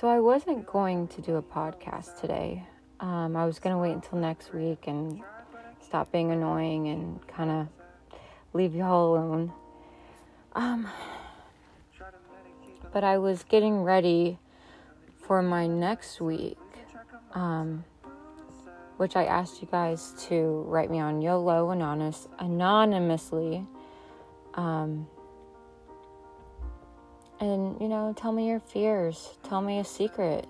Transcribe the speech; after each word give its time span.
So 0.00 0.08
I 0.08 0.18
wasn't 0.18 0.64
going 0.64 1.08
to 1.08 1.20
do 1.20 1.36
a 1.36 1.42
podcast 1.42 2.18
today. 2.22 2.64
Um, 3.00 3.36
I 3.36 3.44
was 3.44 3.58
going 3.58 3.76
to 3.76 3.78
wait 3.78 3.92
until 3.92 4.16
next 4.16 4.54
week 4.54 4.86
and 4.86 5.20
stop 5.82 6.10
being 6.10 6.30
annoying 6.30 6.88
and 6.88 7.28
kind 7.28 7.50
of 7.50 7.68
leave 8.54 8.74
y'all 8.74 9.12
alone. 9.12 9.52
Um, 10.54 10.88
but 12.94 13.04
I 13.04 13.18
was 13.18 13.42
getting 13.42 13.82
ready 13.82 14.38
for 15.26 15.42
my 15.42 15.66
next 15.66 16.18
week, 16.18 16.56
um, 17.34 17.84
which 18.96 19.16
I 19.16 19.26
asked 19.26 19.60
you 19.60 19.68
guys 19.70 20.14
to 20.28 20.64
write 20.66 20.90
me 20.90 20.98
on 20.98 21.20
YOLO 21.20 21.72
anonymous, 21.72 22.26
anonymously. 22.38 23.66
Um, 24.54 25.08
and, 27.40 27.80
you 27.80 27.88
know, 27.88 28.14
tell 28.16 28.32
me 28.32 28.46
your 28.46 28.60
fears. 28.60 29.30
Tell 29.42 29.60
me 29.62 29.78
a 29.78 29.84
secret. 29.84 30.46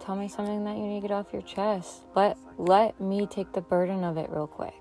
Tell 0.00 0.16
me 0.16 0.28
something 0.28 0.64
that 0.64 0.76
you 0.76 0.82
need 0.82 1.02
to 1.02 1.08
get 1.08 1.14
off 1.14 1.32
your 1.32 1.42
chest. 1.42 2.00
Let, 2.14 2.36
let 2.58 3.00
me 3.00 3.26
take 3.26 3.52
the 3.52 3.60
burden 3.60 4.02
of 4.02 4.16
it 4.16 4.28
real 4.30 4.46
quick. 4.46 4.74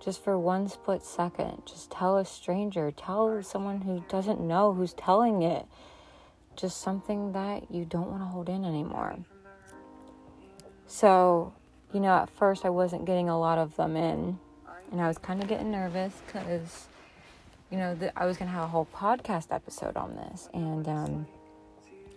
Just 0.00 0.24
for 0.24 0.38
one 0.38 0.68
split 0.68 1.04
second. 1.04 1.62
Just 1.66 1.90
tell 1.90 2.16
a 2.16 2.24
stranger. 2.24 2.90
Tell 2.90 3.42
someone 3.42 3.82
who 3.82 4.04
doesn't 4.08 4.40
know 4.40 4.72
who's 4.72 4.94
telling 4.94 5.42
it. 5.42 5.66
Just 6.56 6.80
something 6.80 7.32
that 7.32 7.70
you 7.70 7.84
don't 7.84 8.10
want 8.10 8.22
to 8.22 8.26
hold 8.26 8.48
in 8.48 8.64
anymore. 8.64 9.18
So, 10.86 11.52
you 11.92 12.00
know, 12.00 12.16
at 12.16 12.30
first 12.30 12.64
I 12.64 12.70
wasn't 12.70 13.04
getting 13.04 13.28
a 13.28 13.38
lot 13.38 13.58
of 13.58 13.76
them 13.76 13.96
in. 13.96 14.38
And 14.90 15.00
I 15.00 15.08
was 15.08 15.18
kind 15.18 15.42
of 15.42 15.48
getting 15.48 15.70
nervous 15.70 16.14
because 16.26 16.87
you 17.70 17.76
know, 17.76 17.96
I 18.16 18.26
was 18.26 18.36
going 18.36 18.48
to 18.48 18.54
have 18.54 18.64
a 18.64 18.68
whole 18.68 18.88
podcast 18.94 19.48
episode 19.50 19.96
on 19.96 20.16
this. 20.16 20.48
And 20.54 20.88
um, 20.88 21.26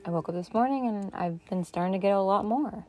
I 0.05 0.09
woke 0.09 0.29
up 0.29 0.35
this 0.35 0.53
morning 0.53 0.87
and 0.87 1.13
I've 1.13 1.45
been 1.49 1.63
starting 1.65 1.93
to 1.93 1.99
get 1.99 2.13
a 2.13 2.21
lot 2.21 2.45
more. 2.45 2.85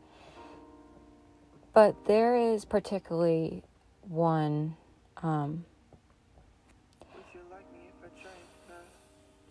But 1.75 2.07
there 2.07 2.37
is 2.37 2.65
particularly 2.65 3.63
one. 4.03 4.77
Um, 5.23 5.65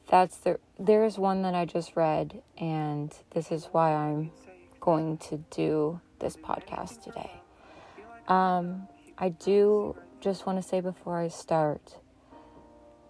that's 0.07 0.37
the 0.37 0.59
there 0.77 1.05
is 1.05 1.17
one 1.17 1.41
that 1.43 1.55
I 1.55 1.65
just 1.65 1.95
read, 1.95 2.41
and 2.57 3.13
this 3.31 3.51
is 3.51 3.69
why 3.71 3.93
I'm 3.93 4.31
going 4.79 5.17
to 5.29 5.37
do 5.49 5.99
this 6.19 6.35
podcast 6.35 7.03
today. 7.03 7.31
Um, 8.27 8.87
I 9.17 9.29
do 9.29 9.95
just 10.19 10.45
want 10.45 10.61
to 10.61 10.67
say 10.67 10.79
before 10.81 11.17
I 11.17 11.29
start 11.29 11.95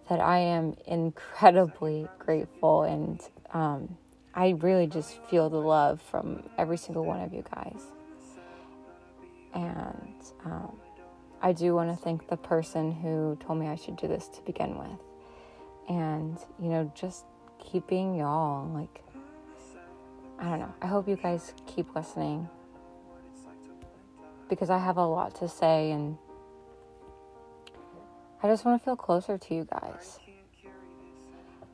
that 0.08 0.20
I 0.20 0.38
am 0.38 0.74
incredibly 0.86 2.08
grateful 2.18 2.82
and 2.82 3.20
um, 3.52 3.96
I 4.34 4.50
really 4.60 4.86
just 4.86 5.22
feel 5.24 5.50
the 5.50 5.58
love 5.58 6.00
from 6.00 6.42
every 6.58 6.78
single 6.78 7.04
one 7.04 7.20
of 7.20 7.32
you 7.32 7.44
guys. 7.54 7.82
And 9.54 10.14
um, 10.44 10.76
I 11.42 11.52
do 11.52 11.74
want 11.74 11.90
to 11.90 11.96
thank 11.96 12.28
the 12.28 12.36
person 12.36 12.92
who 12.92 13.36
told 13.44 13.58
me 13.58 13.66
I 13.66 13.76
should 13.76 13.96
do 13.96 14.08
this 14.08 14.28
to 14.28 14.40
begin 14.42 14.78
with. 14.78 14.98
And, 15.88 16.38
you 16.58 16.70
know, 16.70 16.90
just 16.94 17.26
keeping 17.58 18.14
y'all. 18.14 18.68
Like, 18.68 19.02
I 20.38 20.44
don't 20.44 20.60
know. 20.60 20.74
I 20.80 20.86
hope 20.86 21.08
you 21.08 21.16
guys 21.16 21.52
keep 21.66 21.94
listening 21.94 22.48
because 24.48 24.70
I 24.70 24.78
have 24.78 24.96
a 24.96 25.06
lot 25.06 25.34
to 25.36 25.48
say 25.48 25.92
and 25.92 26.16
I 28.42 28.48
just 28.48 28.64
want 28.64 28.80
to 28.80 28.84
feel 28.84 28.96
closer 28.96 29.38
to 29.38 29.54
you 29.54 29.68
guys. 29.70 30.18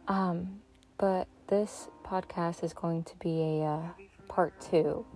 Um, 0.06 0.60
but 0.98 1.26
this 1.46 1.88
podcast 2.04 2.62
is 2.62 2.74
going 2.74 3.04
to 3.04 3.16
be 3.16 3.40
a 3.40 3.64
uh, 3.64 3.82
part 4.28 4.52
two 4.60 5.06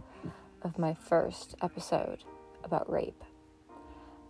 of 0.63 0.79
my 0.79 0.95
first 0.95 1.55
episode 1.61 2.25
about 2.65 2.91
rape. 2.91 3.23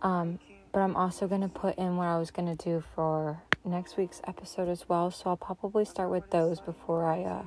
Um, 0.01 0.37
but 0.73 0.79
I'm 0.79 0.97
also 0.97 1.27
going 1.27 1.41
to 1.41 1.47
put 1.47 1.77
in 1.77 1.95
what 1.95 2.07
I 2.07 2.17
was 2.17 2.29
going 2.29 2.55
to 2.57 2.61
do 2.61 2.83
for 2.93 3.41
next 3.63 3.95
week's 3.95 4.21
episode 4.27 4.67
as 4.67 4.89
well. 4.89 5.09
So 5.09 5.29
I'll 5.29 5.37
probably 5.37 5.85
start 5.85 6.09
with 6.09 6.29
those 6.29 6.59
before 6.59 7.05
I 7.05 7.23
uh, 7.23 7.43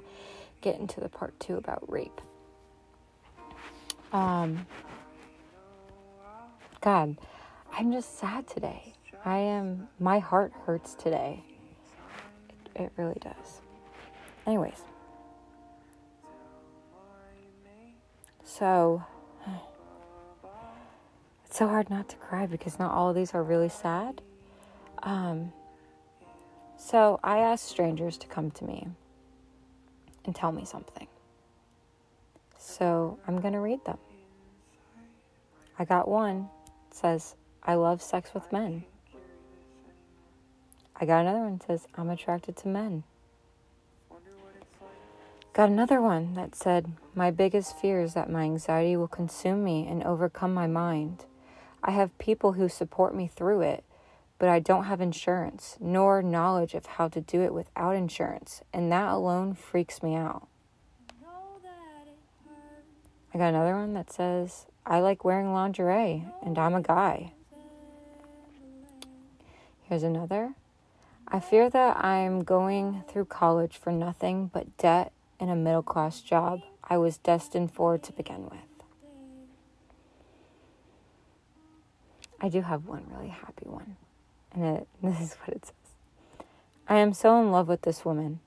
get 0.62 0.80
into 0.80 1.00
the 1.00 1.10
part 1.10 1.38
two 1.38 1.56
about 1.56 1.84
rape. 1.90 2.20
Um, 4.10 4.66
God, 6.80 7.18
I'm 7.72 7.92
just 7.92 8.18
sad 8.18 8.46
today. 8.46 8.95
I 9.26 9.38
am, 9.38 9.88
my 9.98 10.20
heart 10.20 10.52
hurts 10.66 10.94
today. 10.94 11.42
It, 12.76 12.82
it 12.82 12.92
really 12.96 13.18
does. 13.20 13.60
Anyways. 14.46 14.80
So, 18.44 19.02
it's 21.44 21.58
so 21.58 21.66
hard 21.66 21.90
not 21.90 22.08
to 22.10 22.16
cry 22.16 22.46
because 22.46 22.78
not 22.78 22.92
all 22.92 23.10
of 23.10 23.16
these 23.16 23.34
are 23.34 23.42
really 23.42 23.68
sad. 23.68 24.22
Um, 25.02 25.52
so, 26.76 27.18
I 27.24 27.38
asked 27.38 27.64
strangers 27.64 28.16
to 28.18 28.28
come 28.28 28.52
to 28.52 28.64
me 28.64 28.86
and 30.24 30.36
tell 30.36 30.52
me 30.52 30.64
something. 30.64 31.08
So, 32.58 33.18
I'm 33.26 33.40
going 33.40 33.54
to 33.54 33.60
read 33.60 33.84
them. 33.84 33.98
I 35.80 35.84
got 35.84 36.06
one. 36.06 36.48
It 36.88 36.96
says, 36.96 37.34
I 37.64 37.74
love 37.74 38.00
sex 38.00 38.32
with 38.32 38.52
men. 38.52 38.84
I 40.98 41.04
got 41.04 41.20
another 41.20 41.40
one 41.40 41.58
that 41.58 41.66
says, 41.66 41.86
I'm 41.94 42.08
attracted 42.08 42.56
to 42.58 42.68
men. 42.68 43.04
Got 45.52 45.68
another 45.70 46.02
one 46.02 46.34
that 46.34 46.54
said, 46.54 46.92
My 47.14 47.30
biggest 47.30 47.78
fear 47.78 48.00
is 48.02 48.14
that 48.14 48.30
my 48.30 48.42
anxiety 48.42 48.96
will 48.96 49.08
consume 49.08 49.64
me 49.64 49.86
and 49.86 50.02
overcome 50.02 50.52
my 50.52 50.66
mind. 50.66 51.24
I 51.82 51.92
have 51.92 52.16
people 52.18 52.52
who 52.52 52.68
support 52.68 53.14
me 53.14 53.26
through 53.26 53.62
it, 53.62 53.84
but 54.38 54.48
I 54.48 54.58
don't 54.58 54.84
have 54.84 55.00
insurance, 55.00 55.76
nor 55.80 56.22
knowledge 56.22 56.74
of 56.74 56.84
how 56.84 57.08
to 57.08 57.20
do 57.20 57.42
it 57.42 57.54
without 57.54 57.96
insurance, 57.96 58.62
and 58.72 58.92
that 58.92 59.08
alone 59.08 59.54
freaks 59.54 60.02
me 60.02 60.14
out. 60.14 60.46
I 63.32 63.38
got 63.38 63.48
another 63.48 63.76
one 63.76 63.94
that 63.94 64.10
says, 64.10 64.66
I 64.84 65.00
like 65.00 65.24
wearing 65.24 65.52
lingerie, 65.52 66.26
and 66.42 66.58
I'm 66.58 66.74
a 66.74 66.82
guy. 66.82 67.32
Here's 69.88 70.02
another. 70.02 70.54
I 71.28 71.40
fear 71.40 71.68
that 71.70 72.04
I'm 72.04 72.44
going 72.44 73.02
through 73.08 73.24
college 73.24 73.76
for 73.76 73.90
nothing 73.90 74.48
but 74.52 74.76
debt 74.76 75.12
and 75.40 75.50
a 75.50 75.56
middle 75.56 75.82
class 75.82 76.20
job 76.20 76.60
I 76.84 76.98
was 76.98 77.18
destined 77.18 77.72
for 77.72 77.98
to 77.98 78.12
begin 78.12 78.44
with. 78.44 78.60
I 82.40 82.48
do 82.48 82.62
have 82.62 82.86
one 82.86 83.06
really 83.10 83.30
happy 83.30 83.66
one, 83.66 83.96
and 84.52 84.64
it, 84.64 84.88
this 85.02 85.20
is 85.20 85.34
what 85.34 85.56
it 85.56 85.66
says 85.66 85.74
I 86.88 86.98
am 86.98 87.12
so 87.12 87.40
in 87.40 87.50
love 87.50 87.66
with 87.66 87.82
this 87.82 88.04
woman. 88.04 88.40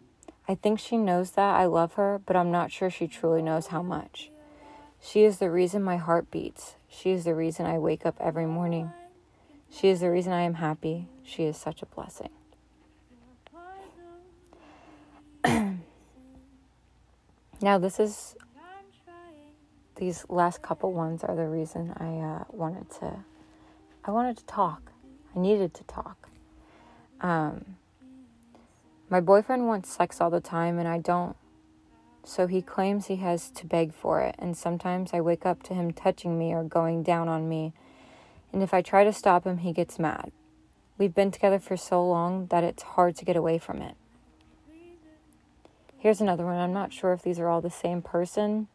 I 0.47 0.55
think 0.55 0.79
she 0.79 0.97
knows 0.97 1.31
that 1.31 1.59
I 1.59 1.65
love 1.65 1.93
her, 1.93 2.21
but 2.25 2.35
I'm 2.35 2.51
not 2.51 2.71
sure 2.71 2.89
she 2.89 3.07
truly 3.07 3.41
knows 3.41 3.67
how 3.67 3.81
much. 3.81 4.31
She 5.01 5.23
is 5.23 5.39
the 5.39 5.51
reason 5.51 5.83
my 5.83 5.97
heart 5.97 6.31
beats. 6.31 6.75
She 6.87 7.11
is 7.11 7.25
the 7.25 7.35
reason 7.35 7.65
I 7.65 7.77
wake 7.77 8.05
up 8.05 8.15
every 8.19 8.45
morning. 8.45 8.91
She 9.69 9.89
is 9.89 9.99
the 9.99 10.09
reason 10.09 10.33
I 10.33 10.41
am 10.41 10.55
happy. 10.55 11.07
She 11.23 11.43
is 11.43 11.57
such 11.57 11.81
a 11.81 11.85
blessing. 11.85 12.29
Now, 17.61 17.77
this 17.77 17.99
is 17.99 18.35
these 19.95 20.25
last 20.29 20.61
couple 20.61 20.93
ones 20.93 21.25
are 21.25 21.35
the 21.35 21.47
reason 21.47 21.93
I 21.97 22.19
uh, 22.19 22.43
wanted 22.49 22.89
to 22.99 23.25
I 24.05 24.11
wanted 24.11 24.37
to 24.37 24.45
talk. 24.45 24.93
I 25.35 25.39
needed 25.39 25.73
to 25.73 25.83
talk. 25.83 26.29
Um, 27.19 27.75
my 29.09 29.19
boyfriend 29.19 29.67
wants 29.67 29.93
sex 29.93 30.21
all 30.21 30.29
the 30.29 30.39
time, 30.39 30.79
and 30.79 30.87
I 30.87 30.99
don't. 30.99 31.35
So 32.23 32.47
he 32.47 32.61
claims 32.61 33.07
he 33.07 33.17
has 33.17 33.51
to 33.51 33.65
beg 33.65 33.93
for 33.93 34.21
it, 34.21 34.35
and 34.39 34.55
sometimes 34.55 35.11
I 35.13 35.19
wake 35.19 35.45
up 35.45 35.61
to 35.63 35.73
him 35.73 35.91
touching 35.91 36.39
me 36.39 36.53
or 36.53 36.63
going 36.63 37.03
down 37.03 37.27
on 37.27 37.49
me. 37.49 37.73
And 38.53 38.63
if 38.63 38.73
I 38.73 38.81
try 38.81 39.03
to 39.03 39.13
stop 39.13 39.45
him, 39.45 39.57
he 39.59 39.73
gets 39.73 39.99
mad. 39.99 40.31
We've 40.97 41.13
been 41.13 41.31
together 41.31 41.59
for 41.59 41.75
so 41.75 42.07
long 42.07 42.47
that 42.47 42.63
it's 42.63 42.83
hard 42.83 43.15
to 43.17 43.25
get 43.25 43.35
away 43.35 43.57
from 43.57 43.81
it. 43.81 43.95
Here's 45.99 46.21
another 46.21 46.45
one. 46.45 46.55
I'm 46.55 46.71
not 46.71 46.93
sure 46.93 47.11
if 47.11 47.21
these 47.21 47.39
are 47.39 47.49
all 47.49 47.59
the 47.59 47.69
same 47.69 48.01
person, 48.01 48.69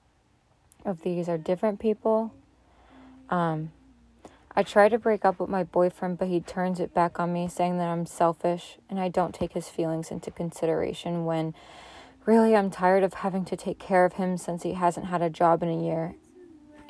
if 0.85 1.01
these 1.01 1.27
are 1.27 1.39
different 1.39 1.81
people. 1.81 2.35
Um, 3.31 3.73
I 4.55 4.63
try 4.63 4.91
to 4.91 4.99
break 4.99 5.25
up 5.25 5.41
with 5.41 5.49
my 5.49 5.65
boyfriend, 5.65 6.19
but 6.19 6.29
he 6.29 6.41
turns 6.41 6.81
it 6.81 6.93
back 6.93 7.19
on 7.19 7.33
me, 7.33 7.49
saying 7.49 7.79
that 7.79 7.89
I'm 7.89 8.05
selfish 8.05 8.77
and 8.91 9.01
I 9.01 9.09
don't 9.09 9.35
take 9.35 9.55
his 9.55 9.71
feelings 9.71 10.11
into 10.11 10.31
consideration 10.31 11.25
when 11.25 11.55
really 12.27 12.55
I'm 12.55 12.71
tired 12.71 13.03
of 13.03 13.15
having 13.15 13.47
to 13.47 13.57
take 13.57 13.79
care 13.79 14.05
of 14.05 14.13
him 14.13 14.37
since 14.37 14.63
he 14.63 14.75
hasn't 14.75 15.07
had 15.07 15.23
a 15.23 15.31
job 15.31 15.63
in 15.63 15.71
a 15.71 15.83
year 15.83 16.17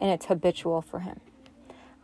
and 0.01 0.11
it's 0.11 0.27
habitual 0.27 0.83
for 0.83 1.01
him. 1.01 1.21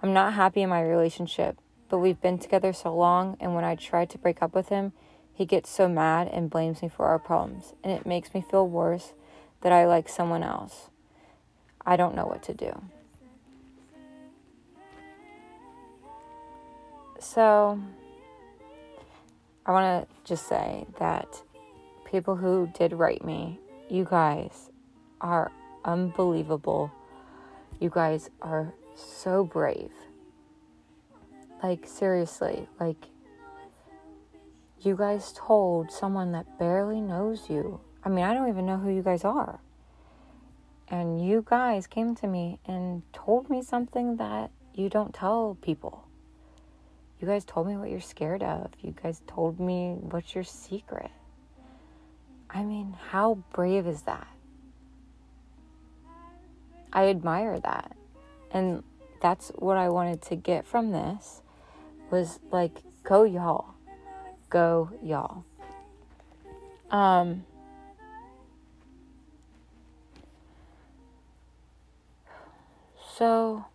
I'm 0.03 0.13
not 0.13 0.35
happy 0.35 0.63
in 0.63 0.71
my 0.71 0.83
relationship, 0.83 1.59
but 1.89 1.99
we've 1.99 2.21
been 2.21 2.39
together 2.39 2.73
so 2.73 2.95
long, 2.95 3.37
and 3.41 3.57
when 3.57 3.65
I 3.65 3.75
try 3.75 4.05
to 4.05 4.19
break 4.19 4.41
up 4.41 4.55
with 4.55 4.69
him, 4.69 4.93
he 5.33 5.45
gets 5.45 5.71
so 5.71 5.89
mad 5.89 6.29
and 6.29 6.51
blames 6.51 6.83
me 6.83 6.89
for 6.89 7.07
our 7.07 7.19
problems, 7.19 7.75
and 7.83 7.93
it 7.93 8.07
makes 8.07 8.35
me 8.35 8.41
feel 8.41 8.67
worse 8.67 9.13
that 9.63 9.73
I 9.73 9.87
like 9.87 10.09
someone 10.09 10.43
else, 10.43 10.89
I 11.85 11.97
don't 11.97 12.15
know 12.15 12.27
what 12.27 12.43
to 12.45 12.55
do. 12.55 12.83
So, 17.19 17.79
I 19.67 19.73
want 19.73 20.09
to 20.09 20.15
just 20.25 20.49
say 20.49 20.87
that 20.99 21.43
people 22.05 22.37
who 22.37 22.71
did 22.75 22.93
write 22.93 23.25
me, 23.25 23.59
you 23.89 24.07
guys 24.09 24.71
are 25.21 25.53
unbelievable. 25.85 26.91
You 27.79 27.91
guys 27.91 28.31
are 28.41 28.73
so 28.95 29.45
brave. 29.45 29.93
Like, 31.63 31.87
seriously, 31.87 32.69
like, 32.79 33.07
you 34.83 34.97
guys 34.97 35.33
told 35.37 35.91
someone 35.91 36.33
that 36.33 36.59
barely 36.59 37.01
knows 37.01 37.51
you. 37.51 37.81
I 38.05 38.09
mean, 38.09 38.25
I 38.25 38.33
don't 38.33 38.49
even 38.49 38.67
know 38.67 38.79
who 38.79 38.91
you 38.91 39.03
guys 39.03 39.25
are. 39.25 39.61
And 40.89 41.25
you 41.25 41.45
guys 41.49 41.87
came 41.87 42.15
to 42.17 42.27
me 42.27 42.59
and 42.67 43.03
told 43.13 43.51
me 43.51 43.63
something 43.63 44.17
that 44.17 44.51
you 44.75 44.89
don't 44.89 45.15
tell 45.15 45.57
people. 45.61 46.09
You 47.21 47.29
guys 47.29 47.45
told 47.45 47.67
me 47.67 47.77
what 47.77 47.91
you're 47.91 48.01
scared 48.01 48.43
of. 48.43 48.71
You 48.81 48.95
guys 49.03 49.21
told 49.27 49.61
me 49.61 49.97
what's 50.01 50.35
your 50.35 50.45
secret. 50.45 51.11
I 52.49 52.65
mean, 52.65 52.97
how 53.11 53.45
brave 53.53 53.87
is 53.87 54.03
that? 54.03 54.27
I 56.93 57.09
admire 57.09 57.61
that. 57.61 57.97
And 58.51 58.83
that's 59.21 59.53
what 59.57 59.77
I 59.77 59.91
wanted 59.91 60.23
to 60.23 60.37
get 60.37 60.67
from 60.67 60.91
this 60.91 61.43
was 62.11 62.41
like 62.51 62.79
go 63.05 63.23
y'all. 63.25 63.75
Go 64.51 64.91
y'all. 65.03 65.45
Um 66.91 67.45
So 73.21 73.67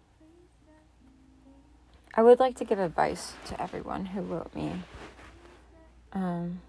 I 2.15 2.23
would 2.23 2.39
like 2.39 2.55
to 2.55 2.65
give 2.65 2.79
advice 2.79 3.33
to 3.45 3.61
everyone 3.61 4.05
who 4.05 4.21
wrote 4.21 4.55
me. 4.55 4.71
Um, 6.13 6.61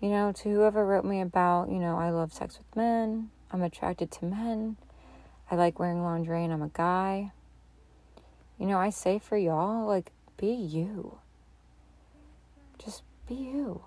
you 0.00 0.10
know, 0.10 0.32
to 0.32 0.48
whoever 0.50 0.84
wrote 0.84 1.06
me 1.06 1.22
about, 1.22 1.70
you 1.70 1.78
know, 1.78 1.96
I 1.96 2.10
love 2.10 2.32
sex 2.32 2.58
with 2.58 2.76
men, 2.76 3.30
I'm 3.50 3.62
attracted 3.62 4.10
to 4.10 4.26
men, 4.26 4.76
I 5.50 5.54
like 5.54 5.78
wearing 5.78 6.02
lingerie, 6.02 6.44
and 6.44 6.52
I'm 6.52 6.60
a 6.60 6.68
guy. 6.68 7.32
You 8.58 8.66
know, 8.66 8.78
I 8.78 8.90
say 8.90 9.18
for 9.18 9.38
y'all, 9.38 9.86
like, 9.86 10.10
be 10.36 10.52
you. 10.52 11.18
Be 13.32 13.38
you. 13.38 13.80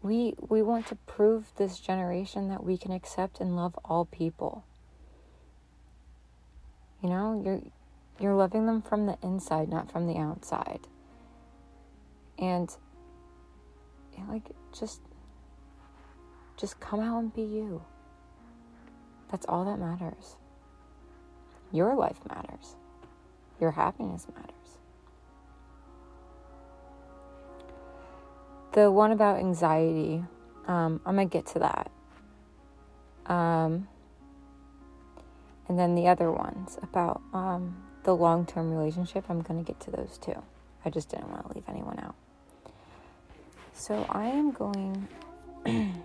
We 0.00 0.34
we 0.48 0.62
want 0.62 0.86
to 0.86 0.94
prove 0.94 1.52
this 1.56 1.78
generation 1.78 2.48
that 2.48 2.64
we 2.64 2.78
can 2.78 2.92
accept 2.92 3.40
and 3.40 3.56
love 3.56 3.78
all 3.84 4.06
people. 4.06 4.64
You 7.02 7.10
know, 7.10 7.42
you're 7.44 7.60
you're 8.18 8.34
loving 8.34 8.64
them 8.64 8.80
from 8.80 9.04
the 9.04 9.18
inside, 9.22 9.68
not 9.68 9.92
from 9.92 10.06
the 10.06 10.16
outside. 10.16 10.80
And 12.38 12.74
like 14.30 14.48
just 14.72 15.02
just 16.56 16.80
come 16.80 17.00
out 17.00 17.18
and 17.18 17.34
be 17.34 17.42
you. 17.42 17.82
That's 19.30 19.44
all 19.46 19.66
that 19.66 19.78
matters. 19.78 20.36
Your 21.70 21.94
life 21.94 22.20
matters. 22.26 22.76
Your 23.60 23.72
happiness 23.72 24.26
matters. 24.34 24.57
The 28.78 28.92
one 28.92 29.10
about 29.10 29.40
anxiety, 29.40 30.22
um, 30.68 31.00
I'm 31.04 31.16
going 31.16 31.28
to 31.28 31.32
get 31.32 31.46
to 31.46 31.58
that. 31.58 31.90
Um, 33.26 33.88
and 35.66 35.76
then 35.76 35.96
the 35.96 36.06
other 36.06 36.30
ones 36.30 36.78
about 36.80 37.20
um, 37.32 37.76
the 38.04 38.14
long 38.14 38.46
term 38.46 38.72
relationship, 38.72 39.24
I'm 39.28 39.40
going 39.40 39.58
to 39.58 39.66
get 39.66 39.80
to 39.80 39.90
those 39.90 40.16
too. 40.18 40.40
I 40.84 40.90
just 40.90 41.08
didn't 41.08 41.28
want 41.28 41.48
to 41.48 41.54
leave 41.56 41.64
anyone 41.68 41.98
out. 41.98 42.14
So 43.74 44.06
I 44.10 44.26
am 44.26 44.52
going. 44.52 45.08
I'm 45.66 46.02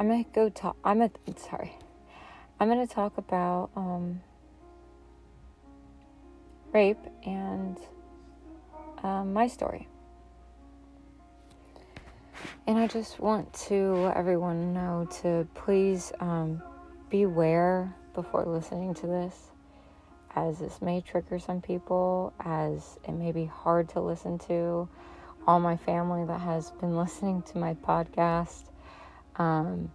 gonna 0.00 0.24
go 0.34 0.48
talk. 0.48 0.76
I'm 0.84 1.02
a 1.02 1.10
sorry. 1.36 1.78
I'm 2.58 2.68
gonna 2.68 2.88
talk 2.88 3.16
about 3.16 3.70
um, 3.76 4.22
rape 6.72 6.98
and 7.24 7.78
um, 9.04 9.32
my 9.32 9.46
story. 9.46 9.86
And 12.66 12.78
I 12.78 12.88
just 12.88 13.20
want 13.20 13.52
to 13.68 13.94
let 13.94 14.16
everyone 14.16 14.72
know 14.72 15.06
to 15.22 15.46
please 15.54 16.12
um, 16.18 16.62
beware 17.10 17.94
before 18.14 18.44
listening 18.46 18.94
to 18.94 19.06
this, 19.06 19.50
as 20.34 20.58
this 20.58 20.80
may 20.80 21.02
trigger 21.02 21.38
some 21.38 21.60
people, 21.60 22.32
as 22.40 22.98
it 23.06 23.12
may 23.12 23.32
be 23.32 23.44
hard 23.44 23.90
to 23.90 24.00
listen 24.00 24.38
to. 24.40 24.88
All 25.46 25.60
my 25.60 25.76
family 25.76 26.24
that 26.24 26.40
has 26.40 26.70
been 26.70 26.96
listening 27.04 27.42
to 27.42 27.58
my 27.58 27.74
podcast, 27.74 28.64
um, 29.36 29.90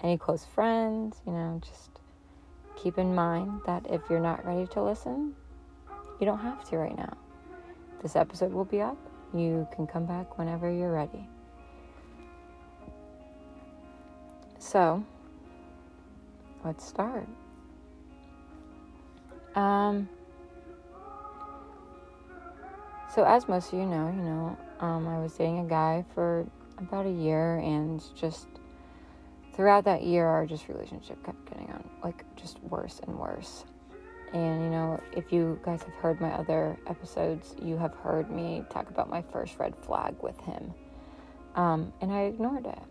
any 0.00 0.16
close 0.16 0.44
friends, 0.44 1.20
you 1.26 1.32
know, 1.32 1.60
just 1.64 1.90
keep 2.76 2.98
in 2.98 3.14
mind 3.14 3.62
that 3.66 3.84
if 3.90 4.02
you're 4.08 4.20
not 4.20 4.46
ready 4.46 4.68
to 4.68 4.82
listen, 4.82 5.34
you 6.20 6.26
don't 6.26 6.38
have 6.38 6.68
to 6.70 6.76
right 6.76 6.96
now. 6.96 7.16
This 8.02 8.16
episode 8.16 8.52
will 8.52 8.64
be 8.64 8.80
up. 8.80 8.96
You 9.34 9.66
can 9.74 9.86
come 9.86 10.06
back 10.06 10.38
whenever 10.38 10.70
you're 10.70 10.92
ready. 10.92 11.26
So, 14.58 15.04
let's 16.64 16.84
start. 16.84 17.26
Um, 19.54 20.08
so, 23.14 23.24
as 23.24 23.48
most 23.48 23.72
of 23.72 23.78
you 23.78 23.86
know, 23.86 24.08
you 24.08 24.22
know, 24.22 24.58
um, 24.80 25.08
I 25.08 25.18
was 25.18 25.32
dating 25.32 25.60
a 25.60 25.64
guy 25.64 26.04
for 26.14 26.46
about 26.78 27.06
a 27.06 27.10
year, 27.10 27.58
and 27.58 28.02
just 28.14 28.46
throughout 29.54 29.84
that 29.84 30.02
year, 30.02 30.26
our 30.26 30.44
just 30.46 30.68
relationship 30.68 31.24
kept 31.24 31.48
getting 31.48 31.70
on 31.70 31.88
like 32.04 32.24
just 32.36 32.62
worse 32.64 33.00
and 33.06 33.18
worse. 33.18 33.64
And 34.32 34.64
you 34.64 34.70
know, 34.70 35.00
if 35.12 35.32
you 35.32 35.58
guys 35.64 35.82
have 35.82 35.94
heard 35.94 36.20
my 36.20 36.30
other 36.32 36.76
episodes, 36.86 37.54
you 37.62 37.76
have 37.76 37.94
heard 37.94 38.30
me 38.30 38.64
talk 38.70 38.90
about 38.90 39.08
my 39.08 39.22
first 39.22 39.58
red 39.58 39.74
flag 39.76 40.14
with 40.20 40.38
him, 40.40 40.74
um, 41.54 41.92
and 42.00 42.12
I 42.12 42.22
ignored 42.22 42.66
it. 42.66 42.82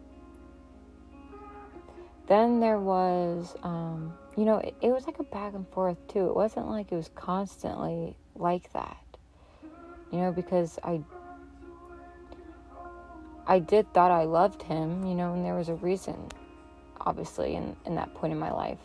Then 2.27 2.59
there 2.59 2.79
was, 2.79 3.55
um, 3.61 4.13
you 4.35 4.45
know, 4.45 4.57
it, 4.57 4.75
it 4.81 4.89
was 4.89 5.05
like 5.05 5.19
a 5.19 5.23
back 5.23 5.53
and 5.53 5.67
forth 5.69 5.97
too. 6.07 6.27
It 6.27 6.35
wasn't 6.35 6.67
like 6.67 6.91
it 6.91 6.95
was 6.95 7.11
constantly 7.13 8.15
like 8.35 8.71
that, 8.73 8.97
you 10.11 10.19
know, 10.19 10.31
because 10.31 10.79
I, 10.83 11.01
I 13.45 13.59
did 13.59 13.93
thought 13.93 14.09
I 14.09 14.23
loved 14.23 14.63
him, 14.63 15.05
you 15.05 15.13
know, 15.13 15.33
and 15.33 15.45
there 15.45 15.53
was 15.53 15.69
a 15.69 15.75
reason, 15.75 16.15
obviously, 16.99 17.55
in, 17.55 17.75
in 17.85 17.93
that 17.95 18.11
point 18.15 18.33
in 18.33 18.39
my 18.39 18.51
life. 18.51 18.79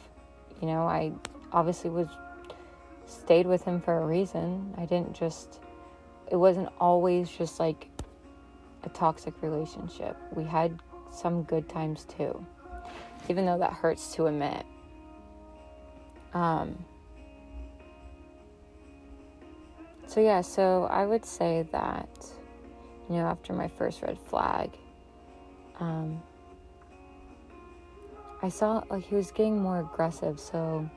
You 0.61 0.67
know, 0.69 0.83
I 0.83 1.13
obviously 1.53 1.89
was 1.89 2.09
stayed 3.11 3.47
with 3.47 3.65
him 3.65 3.81
for 3.81 3.99
a 3.99 4.07
reason. 4.07 4.75
I 4.79 4.87
didn't 4.87 5.15
just, 5.15 5.61
it 6.31 6.37
wasn't 6.37 6.69
always 6.79 7.29
just 7.31 7.61
like 7.61 7.89
a 8.85 8.89
toxic 8.89 9.35
relationship. 9.43 10.17
We 10.33 10.45
had 10.45 10.79
some 11.11 11.43
good 11.43 11.69
times 11.69 12.05
too 12.05 12.47
even 13.29 13.47
though 13.47 13.59
that 13.59 13.73
hurts 13.73 14.15
to 14.15 14.27
admit. 14.27 14.65
Um, 16.33 16.85
so, 20.07 20.21
yeah, 20.21 20.41
so 20.41 20.85
I 20.91 21.07
would 21.07 21.25
say 21.25 21.67
that, 21.73 22.09
you 23.09 23.17
know, 23.17 23.27
after 23.27 23.53
my 23.53 23.69
first 23.69 24.03
red 24.03 24.19
flag, 24.19 24.77
um, 25.79 26.23
I 28.43 28.49
saw 28.49 28.83
like 28.91 29.05
he 29.05 29.15
was 29.15 29.31
getting 29.31 29.61
more 29.61 29.81
aggressive. 29.81 30.41
So, 30.41 30.89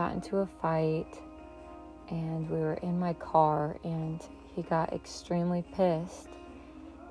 got 0.00 0.14
into 0.14 0.38
a 0.38 0.46
fight 0.62 1.20
and 2.08 2.48
we 2.48 2.58
were 2.58 2.78
in 2.82 2.98
my 2.98 3.12
car 3.12 3.76
and 3.84 4.26
he 4.56 4.62
got 4.62 4.90
extremely 4.94 5.62
pissed 5.74 6.30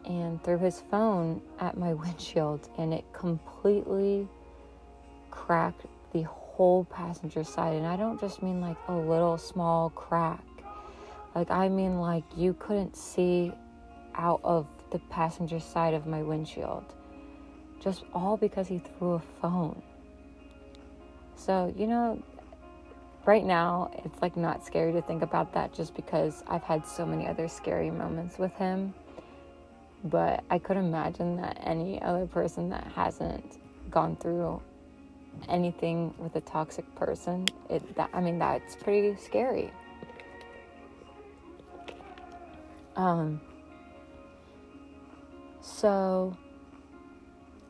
and 0.06 0.44
threw 0.44 0.58
his 0.58 0.82
phone 0.90 1.40
at 1.60 1.78
my 1.78 1.94
windshield 2.04 2.68
and 2.80 2.92
it 2.92 3.06
completely 3.14 4.28
cracked 5.30 5.86
the 6.14 6.24
whole 6.24 6.84
passenger 6.86 7.44
side. 7.44 7.76
And 7.76 7.86
I 7.86 7.96
don't 7.96 8.20
just 8.20 8.42
mean 8.42 8.60
like 8.60 8.78
a 8.88 8.96
little 8.96 9.38
small 9.38 9.92
crack, 9.92 10.44
like, 11.36 11.52
I 11.52 11.70
mean 11.70 12.00
like 12.00 12.24
you 12.36 12.56
couldn't 12.56 12.98
see 12.98 13.54
out 14.16 14.42
of 14.44 14.66
the 14.90 14.98
passenger 15.12 15.60
side 15.60 15.94
of 15.94 16.08
my 16.08 16.24
windshield. 16.24 16.86
Just 17.80 18.04
all 18.16 18.36
because 18.36 18.68
he 18.68 18.80
threw 18.80 19.14
a 19.14 19.22
phone. 19.40 19.80
So, 21.36 21.72
you 21.78 21.86
know, 21.86 22.22
right 23.30 23.46
now 23.46 23.92
it's 24.04 24.20
like 24.24 24.36
not 24.36 24.66
scary 24.66 24.92
to 24.92 25.04
think 25.04 25.22
about 25.22 25.54
that 25.54 25.72
just 25.72 25.96
because 25.96 26.44
I've 26.48 26.64
had 26.64 26.84
so 26.84 27.06
many 27.06 27.28
other 27.28 27.48
scary 27.48 27.92
moments 27.92 28.40
with 28.40 28.52
him 28.56 28.92
but 30.04 30.44
I 30.50 30.58
could 30.58 30.78
imagine 30.78 31.36
that 31.36 31.62
any 31.64 32.02
other 32.02 32.26
person 32.26 32.70
that 32.70 32.88
hasn't 32.96 33.60
gone 33.92 34.16
through 34.16 34.60
anything 35.48 36.12
with 36.18 36.36
a 36.38 36.42
toxic 36.42 36.84
person, 36.96 37.46
it 37.70 37.96
that 37.96 38.10
I 38.14 38.20
mean 38.20 38.40
that's 38.40 38.76
pretty 38.76 39.16
scary. 39.22 39.72
Um 42.96 43.40
so 45.62 46.36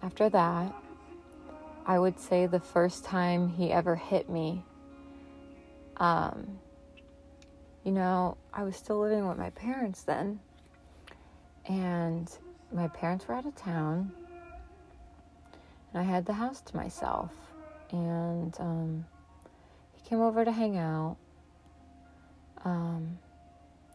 after 0.01 0.29
that, 0.29 0.73
I 1.85 1.99
would 1.99 2.17
say 2.17 2.45
the 2.45 2.61
first 2.61 3.03
time 3.03 3.49
he 3.49 3.73
ever 3.73 3.97
hit 3.97 4.29
me 4.29 4.63
um 5.99 6.59
you 7.83 7.91
know, 7.91 8.37
I 8.53 8.63
was 8.63 8.75
still 8.75 8.99
living 8.99 9.27
with 9.27 9.37
my 9.37 9.49
parents 9.51 10.03
then. 10.03 10.39
And 11.67 12.29
my 12.71 12.87
parents 12.87 13.27
were 13.27 13.35
out 13.35 13.45
of 13.45 13.55
town. 13.55 14.11
And 15.91 16.01
I 16.01 16.03
had 16.03 16.25
the 16.25 16.33
house 16.33 16.61
to 16.61 16.75
myself. 16.75 17.31
And 17.91 18.55
um, 18.59 19.05
he 19.95 20.07
came 20.07 20.19
over 20.19 20.43
to 20.43 20.51
hang 20.51 20.77
out. 20.77 21.17
Um, 22.65 23.17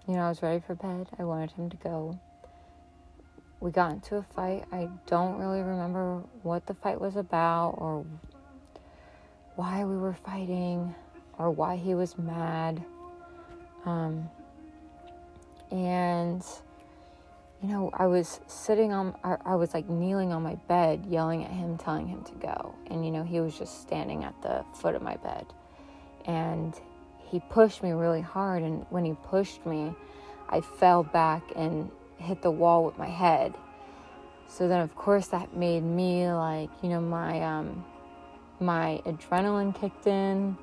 you 0.08 0.14
know, 0.14 0.23
I 0.23 0.28
was 0.28 0.42
ready 0.42 0.62
for 0.66 0.75
bed. 0.75 1.08
I 1.18 1.25
wanted 1.25 1.52
him 1.52 1.70
to 1.70 1.76
go. 1.76 2.18
We 3.61 3.70
got 3.70 3.92
into 3.92 4.16
a 4.16 4.23
fight. 4.23 4.64
I 4.73 4.88
don't 5.06 5.38
really 5.38 5.62
remember 5.62 6.23
what 6.42 6.66
the 6.66 6.75
fight 6.75 7.00
was 7.00 7.16
about 7.16 7.75
or 7.78 8.04
why 9.56 9.84
we 9.84 9.96
were 9.96 10.14
fighting 10.14 10.94
or 11.38 11.50
why 11.50 11.76
he 11.76 11.95
was 11.95 12.17
mad. 12.19 12.85
Um, 13.85 14.29
and, 15.71 16.45
you 17.62 17.69
know, 17.69 17.91
I 17.93 18.07
was 18.07 18.41
sitting 18.47 18.93
on, 18.93 19.14
I, 19.25 19.55
was 19.57 19.75
like 19.75 19.88
kneeling 19.88 20.33
on 20.33 20.43
my 20.43 20.55
bed, 20.69 21.07
yelling 21.09 21.45
at 21.45 21.50
him, 21.50 21.76
telling 21.76 22.07
him 22.07 22.23
to 22.25 22.33
go. 22.35 22.75
And, 22.91 23.05
you 23.05 23.11
know, 23.11 23.23
he 23.23 23.41
was 23.41 23.59
just 23.59 23.83
standing 23.83 24.25
at 24.25 24.41
the 24.43 24.64
foot 24.75 24.95
of 24.95 25.03
my 25.03 25.17
bed. 25.17 25.47
And 26.26 26.75
he 27.19 27.41
pushed 27.41 27.83
me 27.83 27.93
really 27.93 28.21
hard. 28.21 28.62
And 28.62 28.87
when 28.91 29.05
he 29.05 29.14
pushed 29.25 29.67
me, 29.67 29.93
I 30.49 30.61
fell 30.61 31.03
back 31.03 31.43
and 31.57 31.91
hit 32.19 32.43
the 32.43 32.50
wall 32.50 32.85
with 32.85 32.97
my 32.97 33.09
head. 33.09 33.55
So 34.47 34.69
then, 34.69 34.81
of 34.81 34.95
course, 34.95 35.29
that 35.29 35.57
made 35.57 35.83
me 35.83 36.31
like, 36.31 36.71
you 36.83 36.88
know, 36.91 37.00
my, 37.00 37.43
um, 37.43 37.85
my 38.61 39.03
adrenaline 39.05 39.75
kicked 39.79 40.07
in. 40.07 40.57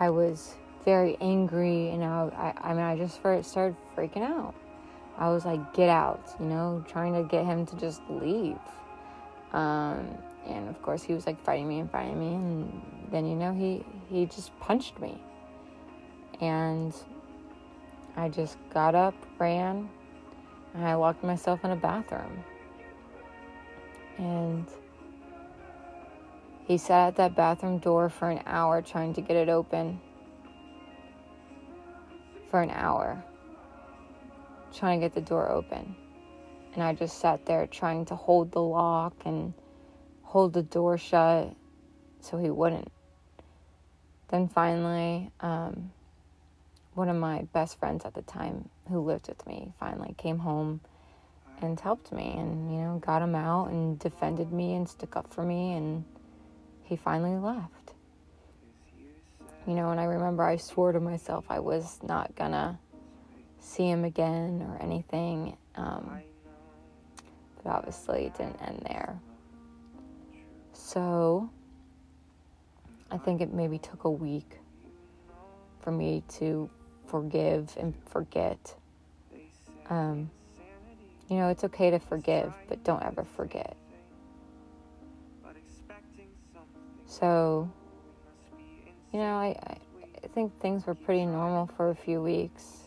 I 0.00 0.10
was 0.10 0.54
very 0.84 1.16
angry, 1.20 1.90
and 1.90 2.02
I, 2.02 2.54
I, 2.62 2.70
I 2.70 2.74
mean, 2.74 2.82
I 2.82 2.96
just 2.96 3.16
started 3.16 3.76
freaking 3.96 4.22
out. 4.22 4.54
I 5.18 5.28
was 5.28 5.44
like, 5.44 5.74
get 5.74 5.88
out, 5.88 6.34
you 6.40 6.46
know, 6.46 6.84
trying 6.88 7.14
to 7.14 7.22
get 7.28 7.44
him 7.44 7.66
to 7.66 7.76
just 7.76 8.00
leave. 8.08 8.58
Um, 9.52 10.08
and 10.46 10.68
of 10.68 10.80
course, 10.82 11.02
he 11.02 11.12
was 11.12 11.26
like 11.26 11.42
fighting 11.44 11.68
me 11.68 11.80
and 11.80 11.90
fighting 11.90 12.18
me, 12.18 12.34
and 12.34 12.82
then, 13.10 13.26
you 13.26 13.36
know, 13.36 13.52
he, 13.52 13.84
he 14.08 14.26
just 14.26 14.58
punched 14.58 14.98
me. 15.00 15.20
And 16.40 16.94
I 18.16 18.28
just 18.28 18.56
got 18.72 18.94
up, 18.94 19.14
ran, 19.38 19.88
and 20.74 20.84
I 20.84 20.94
locked 20.94 21.22
myself 21.22 21.64
in 21.64 21.70
a 21.70 21.76
bathroom. 21.76 22.42
And 24.18 24.66
he 26.66 26.78
sat 26.78 27.08
at 27.08 27.16
that 27.16 27.36
bathroom 27.36 27.78
door 27.78 28.08
for 28.08 28.30
an 28.30 28.42
hour 28.46 28.82
trying 28.82 29.14
to 29.14 29.20
get 29.20 29.36
it 29.36 29.48
open 29.48 30.00
for 32.50 32.60
an 32.60 32.70
hour 32.70 33.22
trying 34.72 35.00
to 35.00 35.06
get 35.06 35.14
the 35.14 35.20
door 35.20 35.50
open. 35.50 35.94
And 36.74 36.82
I 36.82 36.94
just 36.94 37.18
sat 37.18 37.44
there 37.44 37.66
trying 37.66 38.06
to 38.06 38.16
hold 38.16 38.52
the 38.52 38.62
lock 38.62 39.14
and 39.24 39.52
hold 40.22 40.52
the 40.54 40.62
door 40.62 40.96
shut 40.96 41.54
so 42.20 42.38
he 42.38 42.50
wouldn't. 42.50 42.90
Then 44.28 44.48
finally, 44.48 45.30
um, 45.40 45.92
one 46.94 47.08
of 47.08 47.16
my 47.16 47.42
best 47.52 47.78
friends 47.78 48.04
at 48.04 48.14
the 48.14 48.22
time 48.22 48.68
who 48.88 49.00
lived 49.00 49.28
with 49.28 49.46
me 49.46 49.72
finally 49.78 50.14
came 50.16 50.38
home 50.38 50.80
and 51.60 51.78
helped 51.78 52.12
me 52.12 52.34
and, 52.36 52.72
you 52.72 52.80
know, 52.80 52.98
got 53.04 53.22
him 53.22 53.34
out 53.34 53.70
and 53.70 53.98
defended 53.98 54.52
me 54.52 54.74
and 54.74 54.88
stuck 54.88 55.16
up 55.16 55.32
for 55.32 55.42
me 55.42 55.74
and 55.74 56.04
he 56.84 56.96
finally 56.96 57.36
left 57.36 57.82
you 59.66 59.74
know, 59.74 59.90
and 59.90 60.00
I 60.00 60.04
remember 60.04 60.42
I 60.42 60.56
swore 60.56 60.92
to 60.92 61.00
myself 61.00 61.44
I 61.48 61.60
was 61.60 61.98
not 62.02 62.34
gonna 62.34 62.78
see 63.60 63.88
him 63.88 64.04
again 64.04 64.66
or 64.68 64.82
anything. 64.82 65.56
Um, 65.76 66.20
but 67.62 67.70
obviously, 67.70 68.26
it 68.26 68.36
didn't 68.36 68.60
end 68.60 68.82
there. 68.88 69.20
So, 70.72 71.48
I 73.10 73.18
think 73.18 73.40
it 73.40 73.52
maybe 73.52 73.78
took 73.78 74.04
a 74.04 74.10
week 74.10 74.58
for 75.80 75.92
me 75.92 76.24
to 76.38 76.68
forgive 77.06 77.76
and 77.78 77.94
forget. 78.06 78.74
Um, 79.88 80.30
you 81.28 81.36
know, 81.36 81.48
it's 81.48 81.62
okay 81.64 81.90
to 81.90 82.00
forgive, 82.00 82.52
but 82.68 82.82
don't 82.82 83.02
ever 83.04 83.24
forget. 83.24 83.76
So, 87.12 87.70
you 89.12 89.18
know, 89.18 89.34
I, 89.34 89.54
I 90.24 90.26
think 90.28 90.58
things 90.60 90.86
were 90.86 90.94
pretty 90.94 91.26
normal 91.26 91.66
for 91.76 91.90
a 91.90 91.94
few 91.94 92.22
weeks. 92.22 92.84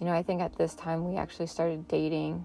You 0.00 0.06
know, 0.06 0.12
I 0.12 0.24
think 0.24 0.42
at 0.42 0.58
this 0.58 0.74
time 0.74 1.08
we 1.08 1.16
actually 1.16 1.46
started 1.46 1.86
dating 1.86 2.44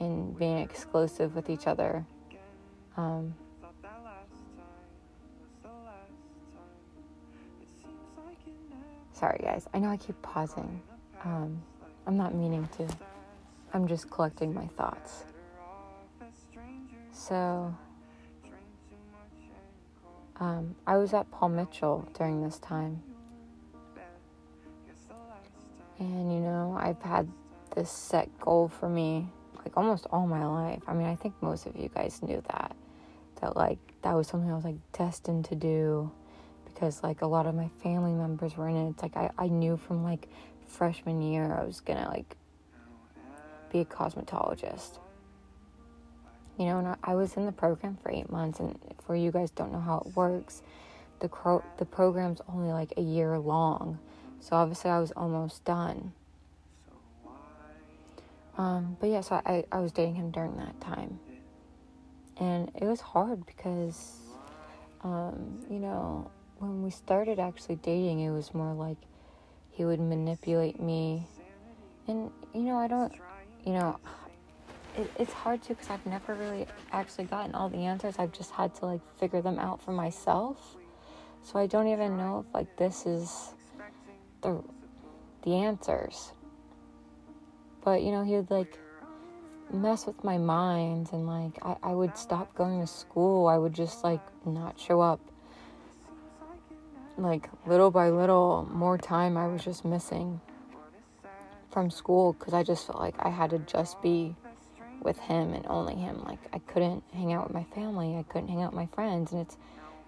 and 0.00 0.36
being 0.38 0.56
exclusive 0.56 1.36
with 1.36 1.50
each 1.50 1.66
other. 1.66 2.02
Um, 2.96 3.34
sorry, 9.12 9.40
guys. 9.42 9.66
I 9.74 9.80
know 9.80 9.90
I 9.90 9.98
keep 9.98 10.20
pausing. 10.22 10.80
Um, 11.24 11.60
I'm 12.06 12.16
not 12.16 12.34
meaning 12.34 12.66
to. 12.78 12.88
I'm 13.74 13.86
just 13.86 14.08
collecting 14.08 14.54
my 14.54 14.66
thoughts. 14.78 15.24
So, 17.12 17.74
um, 20.40 20.74
I 20.86 20.96
was 20.96 21.12
at 21.14 21.30
Paul 21.30 21.50
Mitchell 21.50 22.08
during 22.16 22.42
this 22.42 22.58
time. 22.58 23.02
And, 25.98 26.32
you 26.32 26.38
know, 26.38 26.76
I've 26.78 27.02
had 27.02 27.28
this 27.74 27.90
set 27.90 28.28
goal 28.38 28.68
for 28.68 28.88
me 28.88 29.28
like 29.68 29.76
almost 29.76 30.06
all 30.10 30.26
my 30.26 30.46
life. 30.46 30.82
I 30.86 30.94
mean, 30.94 31.08
I 31.08 31.16
think 31.16 31.34
most 31.42 31.66
of 31.66 31.76
you 31.76 31.90
guys 31.92 32.22
knew 32.22 32.42
that. 32.48 32.74
That, 33.40 33.56
like, 33.56 33.78
that 34.02 34.14
was 34.14 34.26
something 34.28 34.50
I 34.50 34.54
was 34.54 34.64
like 34.64 34.78
destined 34.92 35.44
to 35.46 35.54
do 35.54 36.10
because, 36.64 37.02
like, 37.02 37.22
a 37.22 37.26
lot 37.26 37.46
of 37.46 37.54
my 37.54 37.68
family 37.82 38.12
members 38.12 38.56
were 38.56 38.68
in 38.68 38.76
it. 38.76 38.90
It's 38.90 39.02
like 39.02 39.16
I, 39.16 39.30
I 39.36 39.48
knew 39.48 39.76
from 39.76 40.04
like 40.04 40.28
freshman 40.66 41.20
year 41.20 41.52
I 41.58 41.64
was 41.64 41.80
gonna 41.80 42.08
like 42.08 42.36
be 43.72 43.80
a 43.80 43.84
cosmetologist 43.84 44.98
you 46.58 46.64
know, 46.64 46.78
and 46.78 46.96
I 47.04 47.14
was 47.14 47.36
in 47.36 47.46
the 47.46 47.52
program 47.52 47.96
for 48.02 48.10
eight 48.10 48.30
months, 48.30 48.58
and 48.58 48.76
for 49.06 49.14
you 49.14 49.30
guys 49.30 49.50
don't 49.50 49.72
know 49.72 49.80
how 49.80 50.02
it 50.04 50.16
works, 50.16 50.60
the 51.20 51.28
cro- 51.28 51.64
the 51.78 51.84
program's 51.84 52.40
only 52.52 52.72
like 52.72 52.92
a 52.96 53.00
year 53.00 53.38
long, 53.38 53.98
so 54.40 54.56
obviously 54.56 54.90
I 54.90 54.98
was 54.98 55.12
almost 55.12 55.64
done. 55.64 56.12
Um, 58.56 58.96
but 59.00 59.08
yeah, 59.08 59.20
so 59.20 59.40
I, 59.46 59.64
I 59.70 59.78
was 59.78 59.92
dating 59.92 60.16
him 60.16 60.32
during 60.32 60.56
that 60.56 60.80
time, 60.80 61.20
and 62.38 62.72
it 62.74 62.84
was 62.84 63.00
hard 63.00 63.46
because, 63.46 64.16
um, 65.02 65.60
you 65.70 65.78
know, 65.78 66.28
when 66.58 66.82
we 66.82 66.90
started 66.90 67.38
actually 67.38 67.76
dating, 67.76 68.18
it 68.18 68.30
was 68.30 68.52
more 68.52 68.74
like 68.74 68.96
he 69.70 69.84
would 69.84 70.00
manipulate 70.00 70.80
me, 70.80 71.28
and 72.08 72.32
you 72.52 72.62
know, 72.62 72.76
I 72.76 72.88
don't, 72.88 73.12
you 73.64 73.74
know, 73.74 74.00
it, 74.98 75.10
it's 75.18 75.32
hard 75.32 75.62
to 75.62 75.68
because 75.70 75.88
I've 75.90 76.04
never 76.04 76.34
really 76.34 76.66
actually 76.92 77.24
gotten 77.24 77.54
all 77.54 77.68
the 77.68 77.78
answers. 77.78 78.16
I've 78.18 78.32
just 78.32 78.50
had 78.50 78.74
to 78.76 78.86
like 78.86 79.00
figure 79.18 79.40
them 79.40 79.58
out 79.58 79.80
for 79.80 79.92
myself. 79.92 80.76
So 81.42 81.58
I 81.58 81.66
don't 81.66 81.88
even 81.88 82.16
know 82.16 82.44
if 82.46 82.54
like 82.54 82.76
this 82.76 83.06
is 83.06 83.54
the 84.42 84.62
the 85.42 85.54
answers. 85.54 86.32
But 87.84 88.02
you 88.02 88.10
know, 88.10 88.24
he 88.24 88.34
would 88.34 88.50
like 88.50 88.76
mess 89.72 90.06
with 90.06 90.22
my 90.24 90.36
mind 90.36 91.10
and 91.12 91.26
like 91.26 91.52
I, 91.62 91.76
I 91.82 91.94
would 91.94 92.16
stop 92.16 92.54
going 92.54 92.80
to 92.80 92.86
school. 92.86 93.46
I 93.46 93.56
would 93.56 93.74
just 93.74 94.02
like 94.02 94.22
not 94.44 94.78
show 94.80 95.00
up. 95.00 95.20
Like 97.16 97.48
little 97.66 97.90
by 97.90 98.10
little, 98.10 98.68
more 98.72 98.98
time 98.98 99.36
I 99.36 99.46
was 99.46 99.64
just 99.64 99.84
missing 99.84 100.40
from 101.70 101.90
school 101.90 102.32
because 102.32 102.54
I 102.54 102.62
just 102.62 102.86
felt 102.86 103.00
like 103.00 103.14
I 103.18 103.28
had 103.28 103.50
to 103.50 103.58
just 103.58 104.00
be 104.02 104.36
with 105.02 105.18
him 105.18 105.54
and 105.54 105.66
only 105.68 105.94
him. 105.96 106.22
Like 106.24 106.40
I 106.52 106.58
couldn't 106.60 107.04
hang 107.12 107.32
out 107.32 107.44
with 107.46 107.54
my 107.54 107.64
family. 107.74 108.16
I 108.16 108.24
couldn't 108.24 108.48
hang 108.48 108.62
out 108.62 108.72
with 108.72 108.80
my 108.80 108.86
friends. 108.94 109.32
And 109.32 109.40
it's 109.42 109.56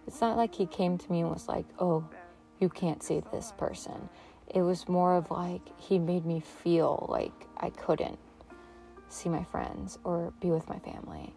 it's 0.06 0.20
not 0.20 0.36
like 0.36 0.54
he 0.54 0.66
came 0.66 0.98
to 0.98 1.12
me 1.12 1.20
and 1.20 1.30
was 1.30 1.48
like, 1.48 1.66
"Oh, 1.78 2.04
you 2.60 2.68
can't 2.68 3.02
see 3.02 3.22
this 3.32 3.52
person." 3.58 4.08
It 4.48 4.62
was 4.62 4.88
more 4.88 5.16
of 5.16 5.30
like 5.30 5.62
he 5.78 5.98
made 5.98 6.26
me 6.26 6.40
feel 6.40 7.06
like 7.10 7.46
I 7.58 7.70
couldn't. 7.70 8.18
see 9.08 9.28
my 9.28 9.44
friends 9.44 9.98
or 10.04 10.32
be 10.40 10.50
with 10.50 10.68
my 10.68 10.78
family, 10.80 11.34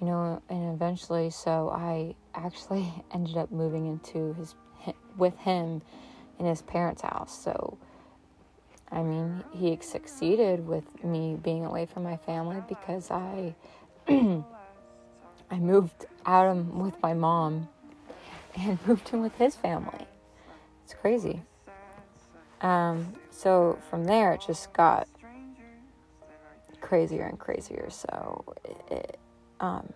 you 0.00 0.06
know. 0.06 0.42
And 0.48 0.74
eventually, 0.74 1.30
so 1.30 1.70
I 1.70 2.14
actually 2.34 2.92
ended 3.14 3.36
up 3.36 3.50
moving 3.50 3.86
into 3.86 4.34
his 4.34 4.54
with 5.16 5.36
him 5.38 5.82
in 6.38 6.46
his 6.46 6.62
parents' 6.62 7.02
house. 7.02 7.36
So, 7.36 7.78
I 8.90 9.02
mean, 9.02 9.42
he 9.52 9.76
succeeded 9.80 10.66
with 10.66 11.04
me 11.04 11.36
being 11.42 11.64
away 11.64 11.86
from 11.86 12.04
my 12.04 12.16
family 12.18 12.62
because 12.68 13.10
I 13.10 13.54
I 14.08 15.58
moved 15.58 16.06
out 16.24 16.56
with 16.56 17.00
my 17.02 17.14
mom 17.14 17.68
and 18.56 18.78
moved 18.86 19.10
in 19.12 19.22
with 19.22 19.34
his 19.36 19.56
family. 19.56 20.06
It's 20.84 20.94
crazy. 20.94 21.42
Um, 22.60 23.14
so 23.30 23.78
from 23.90 24.04
there, 24.04 24.32
it 24.32 24.42
just 24.46 24.72
got 24.72 25.08
crazier 26.80 27.24
and 27.24 27.38
crazier. 27.38 27.90
So, 27.90 28.44
it, 28.64 28.76
it, 28.90 29.18
um, 29.60 29.92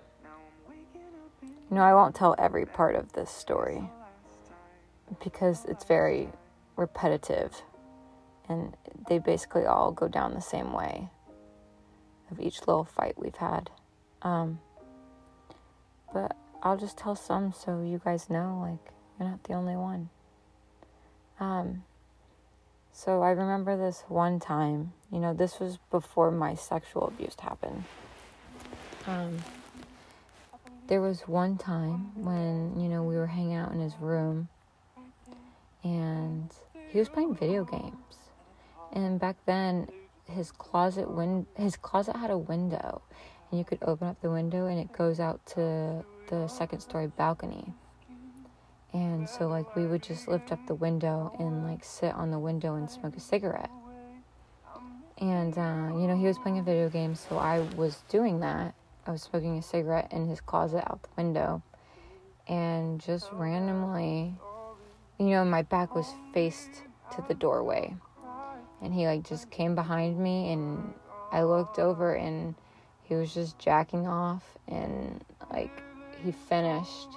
you 1.43 1.77
know, 1.77 1.83
I 1.83 1.95
won't 1.95 2.15
tell 2.15 2.35
every 2.39 2.67
part 2.67 2.97
of 2.97 3.13
this 3.13 3.31
story 3.31 3.83
because 5.23 5.65
it's 5.65 5.85
very 5.85 6.29
repetitive 6.77 7.63
and 8.51 8.77
they 9.09 9.19
basically 9.19 9.65
all 9.65 9.93
go 9.93 10.09
down 10.09 10.35
the 10.35 10.41
same 10.41 10.73
way 10.73 11.09
of 12.31 12.41
each 12.41 12.61
little 12.67 12.85
fight 12.85 13.15
we've 13.17 13.37
had. 13.37 13.71
Um, 14.23 14.61
but 16.13 16.37
I'll 16.63 16.77
just 16.77 16.99
tell 16.99 17.15
some 17.15 17.53
so 17.53 17.83
you 17.83 18.01
guys 18.05 18.29
know, 18.29 18.59
like, 18.61 18.93
you're 19.19 19.29
not 19.29 19.45
the 19.45 19.55
only 19.55 19.77
one. 19.77 20.11
Um, 21.39 21.85
so 22.93 23.23
I 23.23 23.31
remember 23.31 23.77
this 23.77 24.05
one 24.09 24.41
time, 24.41 24.93
you 25.13 25.21
know, 25.21 25.33
this 25.33 25.61
was 25.61 25.79
before 25.91 26.31
my 26.31 26.55
sexual 26.55 27.07
abuse 27.07 27.37
happened. 27.41 27.85
Um, 29.07 29.39
there 30.89 31.01
was 31.01 31.23
one 31.23 31.57
time 31.57 32.13
when, 32.17 32.79
you 32.79 32.89
know, 32.89 33.05
we 33.05 33.15
were 33.15 33.29
hanging 33.29 33.55
out 33.55 33.73
in 33.73 33.81
his 33.81 33.95
room 34.01 34.49
and 35.83 36.51
he 36.91 36.99
was 36.99 37.09
playing 37.09 37.35
video 37.35 37.65
games. 37.65 37.95
And 38.93 39.21
back 39.21 39.37
then, 39.47 39.89
his 40.27 40.51
closet 40.53 41.11
win- 41.11 41.47
his 41.57 41.77
closet 41.77 42.17
had 42.17 42.31
a 42.31 42.39
window 42.39 43.03
and 43.51 43.59
you 43.59 43.65
could 43.65 43.79
open 43.83 44.09
up 44.09 44.21
the 44.21 44.31
window 44.31 44.67
and 44.67 44.79
it 44.79 44.93
goes 44.93 45.21
out 45.21 45.45
to 45.47 46.05
the 46.29 46.47
second 46.49 46.81
story 46.81 47.09
balcony. 47.09 47.73
And 48.93 49.29
so, 49.29 49.47
like, 49.47 49.77
we 49.77 49.87
would 49.87 50.03
just 50.03 50.27
lift 50.27 50.51
up 50.51 50.67
the 50.67 50.75
window 50.75 51.33
and, 51.39 51.65
like, 51.65 51.85
sit 51.85 52.13
on 52.15 52.31
the 52.31 52.39
window 52.39 52.75
and 52.75 52.91
smoke 52.91 53.17
a 53.17 53.21
cigarette. 53.21 53.71
And, 55.19 55.57
uh, 55.57 55.97
you 55.97 56.09
know, 56.09 56.17
he 56.17 56.27
was 56.27 56.39
playing 56.39 56.59
a 56.59 56.63
video 56.63 56.89
game, 56.89 57.15
so 57.15 57.39
I 57.39 57.61
was 57.77 58.03
doing 58.09 58.41
that. 58.41 58.75
I 59.07 59.13
was 59.13 59.23
smoking 59.23 59.59
a 59.59 59.63
cigarette 59.63 60.13
in 60.13 60.29
his 60.29 60.41
closet 60.41 60.83
out 60.91 61.03
the 61.03 61.09
window. 61.17 61.63
And 62.49 63.01
just 63.01 63.31
randomly, 63.33 64.35
you 65.19 65.27
know, 65.27 65.45
my 65.45 65.63
back 65.63 65.95
was 65.95 66.13
faced 66.35 66.83
to 67.15 67.25
the 67.29 67.35
doorway. 67.35 67.95
And 68.83 68.95
he, 68.95 69.07
like, 69.07 69.29
just 69.29 69.51
came 69.51 69.75
behind 69.75 70.19
me, 70.19 70.53
and 70.53 70.95
I 71.33 71.43
looked 71.43 71.79
over, 71.79 72.15
and 72.15 72.55
he 73.03 73.15
was 73.15 73.35
just 73.35 73.59
jacking 73.59 74.07
off, 74.07 74.43
and, 74.69 75.23
like, 75.53 75.83
he 76.25 76.33
finished. 76.33 77.09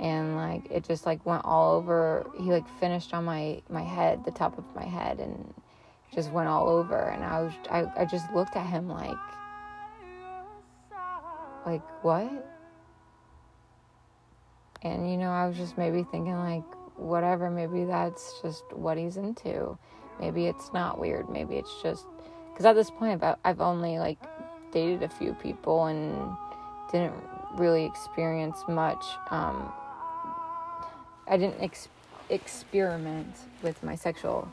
And 0.00 0.36
like 0.36 0.70
it 0.70 0.84
just 0.84 1.06
like 1.06 1.24
went 1.26 1.44
all 1.44 1.74
over. 1.74 2.24
He 2.38 2.52
like 2.52 2.68
finished 2.78 3.12
on 3.14 3.24
my 3.24 3.60
my 3.68 3.82
head 3.82 4.24
the 4.24 4.30
top 4.30 4.56
of 4.56 4.64
my 4.74 4.84
head 4.84 5.18
and 5.18 5.52
just 6.14 6.30
went 6.30 6.48
all 6.48 6.68
over. 6.68 7.08
And 7.08 7.24
i 7.24 7.40
was 7.42 7.52
i, 7.70 7.84
I 8.00 8.04
just 8.04 8.32
looked 8.32 8.54
at 8.54 8.66
him 8.66 8.88
like 8.88 9.16
like 11.66 12.04
what? 12.04 12.30
And 14.82 15.10
you 15.10 15.16
know 15.16 15.30
i 15.30 15.48
was 15.48 15.56
just 15.56 15.76
maybe 15.76 16.04
thinking 16.04 16.36
like 16.36 16.62
whatever 16.96 17.50
maybe 17.50 17.84
that's 17.84 18.40
just 18.40 18.62
what 18.72 18.96
he's 18.96 19.16
into 19.16 19.76
maybe 20.20 20.46
it's 20.46 20.72
not 20.72 20.98
weird 20.98 21.28
maybe 21.28 21.56
it's 21.56 21.82
just 21.82 22.06
because 22.52 22.66
at 22.66 22.74
this 22.74 22.90
point 22.90 23.22
I've, 23.22 23.36
I've 23.44 23.60
only 23.60 23.98
like 23.98 24.18
dated 24.72 25.02
a 25.02 25.08
few 25.08 25.34
people 25.34 25.86
and 25.86 26.36
didn't 26.92 27.14
really 27.56 27.84
experience 27.84 28.58
much 28.68 29.04
um, 29.30 29.72
I 31.26 31.36
didn't 31.36 31.60
ex- 31.60 31.88
experiment 32.30 33.34
with 33.62 33.82
my 33.82 33.94
sexual 33.94 34.50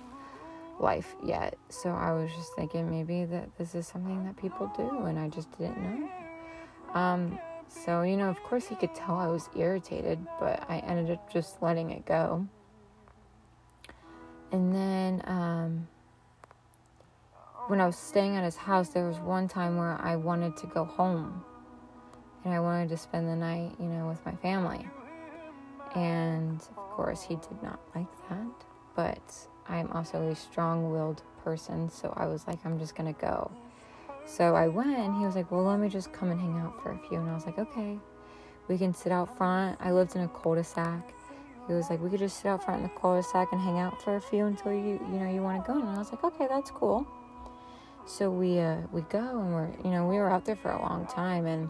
life 0.80 1.15
yet. 1.23 1.58
So 1.69 1.89
I 1.89 2.12
was 2.12 2.30
just 2.32 2.54
thinking 2.56 2.89
maybe 2.89 3.25
that 3.25 3.58
this 3.58 3.75
is 3.75 3.88
something 3.88 4.25
that 4.25 4.38
people 4.38 4.71
do, 4.75 5.06
and 5.06 5.17
I 5.17 5.30
just 5.30 5.51
didn't 5.58 5.78
know. 5.78 6.10
Um, 6.93 7.39
so, 7.67 8.04
you 8.04 8.17
know, 8.17 8.30
of 8.30 8.41
course, 8.43 8.67
he 8.67 8.75
could 8.75 8.93
tell 8.93 9.15
I 9.15 9.28
was 9.28 9.49
irritated, 9.56 10.19
but 10.39 10.63
I 10.69 10.80
ended 10.80 11.12
up 11.12 11.32
just 11.32 11.62
letting 11.62 11.91
it 11.91 12.06
go. 12.06 12.47
And 14.51 14.73
then, 14.73 15.21
um, 15.25 15.88
when 17.67 17.81
I 17.81 17.86
was 17.86 17.97
staying 17.97 18.36
at 18.36 18.43
his 18.43 18.55
house, 18.55 18.89
there 18.89 19.08
was 19.08 19.17
one 19.17 19.47
time 19.47 19.77
where 19.77 19.99
I 19.99 20.15
wanted 20.15 20.55
to 20.58 20.67
go 20.67 20.86
home 20.86 21.43
and 22.43 22.53
I 22.53 22.60
wanted 22.60 22.89
to 22.89 22.97
spend 22.97 23.27
the 23.27 23.36
night, 23.36 23.71
you 23.79 23.88
know, 23.88 24.08
with 24.08 24.23
my 24.23 24.36
family. 24.36 24.88
And 25.95 26.62
of 26.62 26.75
course, 26.75 27.23
he 27.23 27.36
did 27.36 27.63
not 27.63 27.79
like 27.95 28.08
that. 28.29 28.65
But 28.95 29.47
I'm 29.67 29.91
also 29.91 30.21
a 30.27 30.36
strong 30.36 30.91
willed 30.91 31.23
person, 31.43 31.89
so 31.89 32.13
I 32.15 32.27
was 32.27 32.47
like, 32.47 32.63
I'm 32.65 32.77
just 32.77 32.95
gonna 32.95 33.13
go. 33.13 33.49
So 34.27 34.55
I 34.55 34.67
went, 34.67 34.97
and 34.97 35.17
he 35.17 35.25
was 35.25 35.36
like, 35.36 35.49
Well, 35.51 35.63
let 35.63 35.79
me 35.79 35.89
just 35.89 36.13
come 36.13 36.29
and 36.29 36.39
hang 36.39 36.60
out 36.60 36.81
for 36.84 36.91
a 36.91 36.99
few. 37.08 37.17
And 37.17 37.29
I 37.29 37.34
was 37.34 37.45
like, 37.45 37.58
Okay, 37.58 37.97
we 38.67 38.77
can 38.77 38.93
sit 38.93 39.12
out 39.12 39.36
front. 39.38 39.79
I 39.81 39.91
lived 39.91 40.15
in 40.15 40.21
a 40.21 40.27
cul 40.27 40.55
de 40.55 40.63
sac. 40.63 41.14
He 41.67 41.73
was 41.73 41.89
like, 41.89 42.01
We 42.01 42.10
could 42.10 42.19
just 42.19 42.38
sit 42.38 42.47
out 42.47 42.63
front 42.63 42.84
in 42.84 42.88
the 42.88 42.99
cul 42.99 43.15
de 43.15 43.23
sac 43.23 43.51
and 43.51 43.62
hang 43.62 43.80
out 43.80 44.01
for 44.01 44.15
a 44.15 44.21
few 44.21 44.45
until 44.45 44.73
you, 44.73 44.99
you 45.12 45.19
know, 45.19 45.30
you 45.30 45.41
want 45.41 45.65
to 45.65 45.71
go. 45.71 45.80
And 45.80 45.89
I 45.89 45.97
was 45.97 46.12
like, 46.12 46.23
Okay, 46.23 46.47
that's 46.47 46.71
cool. 46.71 47.08
So 48.08 48.30
we, 48.30 48.60
uh, 48.60 48.78
we 48.91 49.01
go, 49.01 49.39
and 49.39 49.54
we're, 49.54 49.69
you 49.84 49.89
know, 49.89 50.08
we 50.08 50.17
were 50.17 50.30
out 50.30 50.45
there 50.45 50.56
for 50.56 50.69
a 50.69 50.80
long 50.80 51.08
time, 51.08 51.47
and 51.47 51.69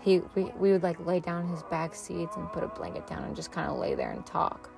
he 0.00 0.20
we, 0.34 0.44
we 0.58 0.72
would 0.72 0.82
like 0.82 1.04
lay 1.06 1.20
down 1.20 1.46
his 1.48 1.62
back 1.64 1.94
seats 1.94 2.36
and 2.36 2.50
put 2.52 2.64
a 2.64 2.68
blanket 2.68 3.06
down 3.06 3.22
and 3.24 3.36
just 3.36 3.52
kind 3.52 3.70
of 3.70 3.78
lay 3.78 3.94
there 3.94 4.10
and 4.10 4.24
talk 4.26 4.70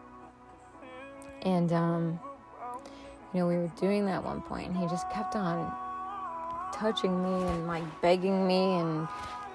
and 1.43 1.73
um 1.73 2.19
you 3.33 3.41
know 3.41 3.47
we 3.47 3.57
were 3.57 3.71
doing 3.81 4.05
that 4.07 4.23
one 4.23 4.41
point 4.43 4.69
and 4.69 4.77
he 4.77 4.87
just 4.87 5.09
kept 5.11 5.37
on 5.37 5.73
touching 6.73 7.23
me 7.23 7.49
and 7.49 7.67
like 7.67 7.85
begging 8.01 8.47
me 8.47 8.79
and 8.79 9.07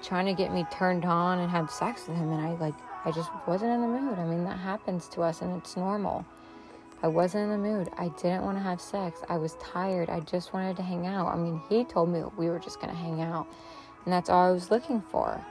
trying 0.02 0.26
to 0.26 0.32
get 0.32 0.52
me 0.52 0.64
turned 0.72 1.04
on 1.04 1.40
and 1.40 1.50
have 1.50 1.70
sex 1.70 2.06
with 2.08 2.16
him 2.16 2.32
and 2.32 2.40
i 2.40 2.52
like 2.54 2.74
i 3.08 3.12
just 3.12 3.30
wasn't 3.46 3.70
in 3.70 3.80
the 3.80 3.86
mood 3.86 4.18
i 4.18 4.24
mean 4.24 4.44
that 4.44 4.58
happens 4.58 5.08
to 5.08 5.22
us 5.22 5.42
and 5.42 5.56
it's 5.56 5.76
normal 5.76 6.24
i 7.02 7.08
wasn't 7.08 7.42
in 7.42 7.50
the 7.50 7.58
mood 7.58 7.88
i 7.98 8.08
didn't 8.20 8.42
want 8.42 8.56
to 8.56 8.62
have 8.62 8.80
sex 8.80 9.20
i 9.28 9.36
was 9.36 9.54
tired 9.54 10.10
i 10.10 10.20
just 10.20 10.52
wanted 10.52 10.76
to 10.76 10.82
hang 10.82 11.06
out 11.06 11.26
i 11.28 11.36
mean 11.36 11.60
he 11.68 11.84
told 11.84 12.08
me 12.08 12.22
we 12.36 12.48
were 12.48 12.58
just 12.58 12.80
going 12.80 12.90
to 12.90 13.00
hang 13.00 13.20
out 13.20 13.46
and 14.04 14.12
that's 14.12 14.28
all 14.30 14.48
i 14.48 14.50
was 14.50 14.70
looking 14.70 15.00
for 15.00 15.44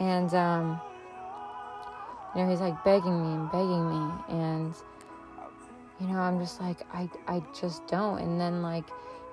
and, 0.00 0.32
um, 0.32 0.80
you 2.34 2.42
know, 2.42 2.50
he's 2.50 2.60
like 2.60 2.82
begging 2.84 3.22
me 3.22 3.34
and 3.34 3.52
begging 3.52 3.88
me. 3.88 4.12
And, 4.28 4.74
you 6.00 6.06
know, 6.06 6.18
I'm 6.18 6.40
just 6.40 6.58
like, 6.60 6.86
I, 6.94 7.08
I 7.28 7.42
just 7.58 7.86
don't. 7.86 8.18
And 8.18 8.40
then, 8.40 8.62
like, 8.62 8.84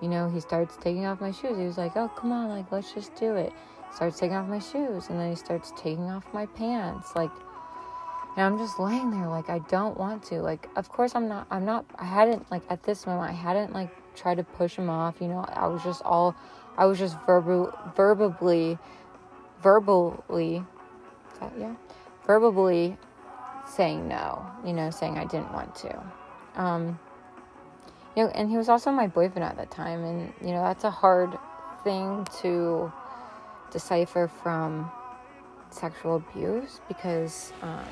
you 0.02 0.10
know, 0.10 0.30
he 0.30 0.42
starts 0.42 0.76
taking 0.76 1.06
off 1.06 1.22
my 1.22 1.32
shoes. 1.32 1.58
He 1.58 1.64
was 1.64 1.78
like, 1.78 1.96
oh, 1.96 2.10
come 2.10 2.34
on, 2.34 2.50
like, 2.50 2.70
let's 2.72 2.94
just 2.94 3.16
do 3.16 3.36
it. 3.36 3.54
Starts 3.96 4.20
taking 4.20 4.36
off 4.36 4.48
my 4.48 4.60
shoes. 4.60 5.08
And 5.10 5.18
then 5.18 5.30
he 5.30 5.36
starts 5.36 5.72
taking 5.78 6.10
off 6.10 6.26
my 6.34 6.46
pants. 6.48 7.16
Like, 7.16 7.32
and 8.38 8.46
I'm 8.46 8.58
just 8.58 8.80
laying 8.80 9.12
there, 9.12 9.28
like, 9.28 9.50
I 9.50 9.60
don't 9.60 9.98
want 9.98 10.24
to. 10.26 10.42
Like, 10.42 10.70
of 10.78 10.88
course, 10.88 11.16
I'm 11.16 11.28
not, 11.28 11.48
I'm 11.52 11.66
not, 11.66 11.86
I 11.98 12.06
hadn't, 12.06 12.50
like, 12.50 12.62
at 12.70 12.84
this 12.84 13.06
moment, 13.06 13.30
I 13.30 13.34
hadn't, 13.34 13.74
like, 13.74 13.90
tried 14.16 14.36
to 14.36 14.44
push 14.44 14.76
him 14.76 14.90
off. 14.90 15.20
You 15.20 15.28
know, 15.28 15.40
I 15.40 15.68
was 15.68 15.84
just 15.84 16.02
all, 16.04 16.36
I 16.78 16.86
was 16.86 16.98
just 17.00 17.18
verbal, 17.26 17.74
verbally 17.96 18.78
verbally, 19.62 20.64
that, 21.40 21.52
yeah, 21.58 21.76
verbally 22.26 22.98
saying 23.68 24.08
no, 24.08 24.46
you 24.66 24.74
know, 24.74 24.90
saying 24.90 25.18
I 25.18 25.26
didn't 25.26 25.52
want 25.54 25.76
to. 25.76 26.04
Um, 26.56 27.00
you 28.16 28.24
know, 28.24 28.30
and 28.30 28.50
he 28.50 28.58
was 28.58 28.70
also 28.70 28.92
my 28.92 29.08
boyfriend 29.08 29.44
at 29.44 29.58
that 29.58 29.72
time, 29.72 30.04
and 30.04 30.34
you 30.42 30.48
know, 30.48 30.64
that's 30.64 30.84
a 30.84 30.92
hard 30.92 31.38
thing 31.84 32.26
to 32.42 32.92
decipher 33.72 34.28
from 34.42 34.92
sexual 35.74 36.18
abuse 36.18 36.80
because, 36.88 37.54
um, 37.62 37.86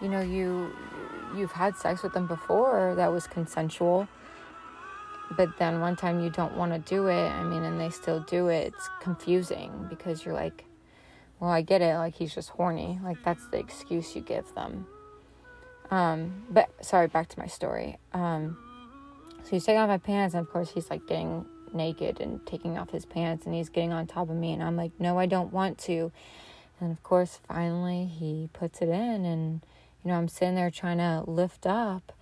you 0.00 0.08
know, 0.08 0.20
you 0.20 0.72
you've 1.36 1.52
had 1.52 1.76
sex 1.76 2.02
with 2.02 2.12
them 2.14 2.26
before 2.26 2.94
that 2.96 3.12
was 3.12 3.26
consensual 3.26 4.08
but 5.36 5.58
then 5.58 5.78
one 5.78 5.94
time 5.94 6.20
you 6.22 6.30
don't 6.30 6.56
want 6.56 6.72
to 6.72 6.78
do 6.78 7.08
it 7.08 7.28
i 7.28 7.42
mean 7.42 7.62
and 7.62 7.78
they 7.78 7.90
still 7.90 8.20
do 8.20 8.48
it 8.48 8.68
it's 8.68 8.88
confusing 9.02 9.86
because 9.90 10.24
you're 10.24 10.32
like 10.32 10.64
well 11.38 11.50
i 11.50 11.60
get 11.60 11.82
it 11.82 11.96
like 11.96 12.14
he's 12.14 12.34
just 12.34 12.48
horny 12.50 12.98
like 13.02 13.22
that's 13.24 13.46
the 13.48 13.58
excuse 13.58 14.14
you 14.14 14.22
give 14.22 14.52
them. 14.54 14.86
Um 15.90 16.44
but 16.50 16.68
sorry 16.84 17.06
back 17.06 17.28
to 17.28 17.38
my 17.38 17.46
story. 17.46 17.96
Um 18.12 18.58
so 19.44 19.50
he's 19.50 19.64
taking 19.64 19.80
off 19.80 19.88
my 19.88 19.98
pants 19.98 20.34
and 20.34 20.46
of 20.46 20.52
course 20.52 20.70
he's 20.70 20.90
like 20.90 21.06
getting 21.06 21.46
naked 21.74 22.20
and 22.20 22.44
taking 22.46 22.78
off 22.78 22.90
his 22.90 23.04
pants 23.04 23.46
and 23.46 23.54
he's 23.54 23.68
getting 23.68 23.92
on 23.92 24.06
top 24.06 24.30
of 24.30 24.36
me 24.36 24.52
and 24.52 24.62
I'm 24.62 24.76
like, 24.76 24.92
"No, 24.98 25.18
I 25.18 25.26
don't 25.26 25.52
want 25.52 25.78
to." 25.78 26.12
And 26.80 26.92
of 26.92 27.02
course, 27.02 27.40
finally 27.46 28.06
he 28.06 28.48
puts 28.52 28.80
it 28.80 28.88
in 28.88 29.24
and 29.24 29.60
you 30.04 30.10
know, 30.10 30.16
I'm 30.16 30.28
sitting 30.28 30.54
there 30.54 30.70
trying 30.70 30.98
to 30.98 31.24
lift 31.28 31.66
up 31.66 32.12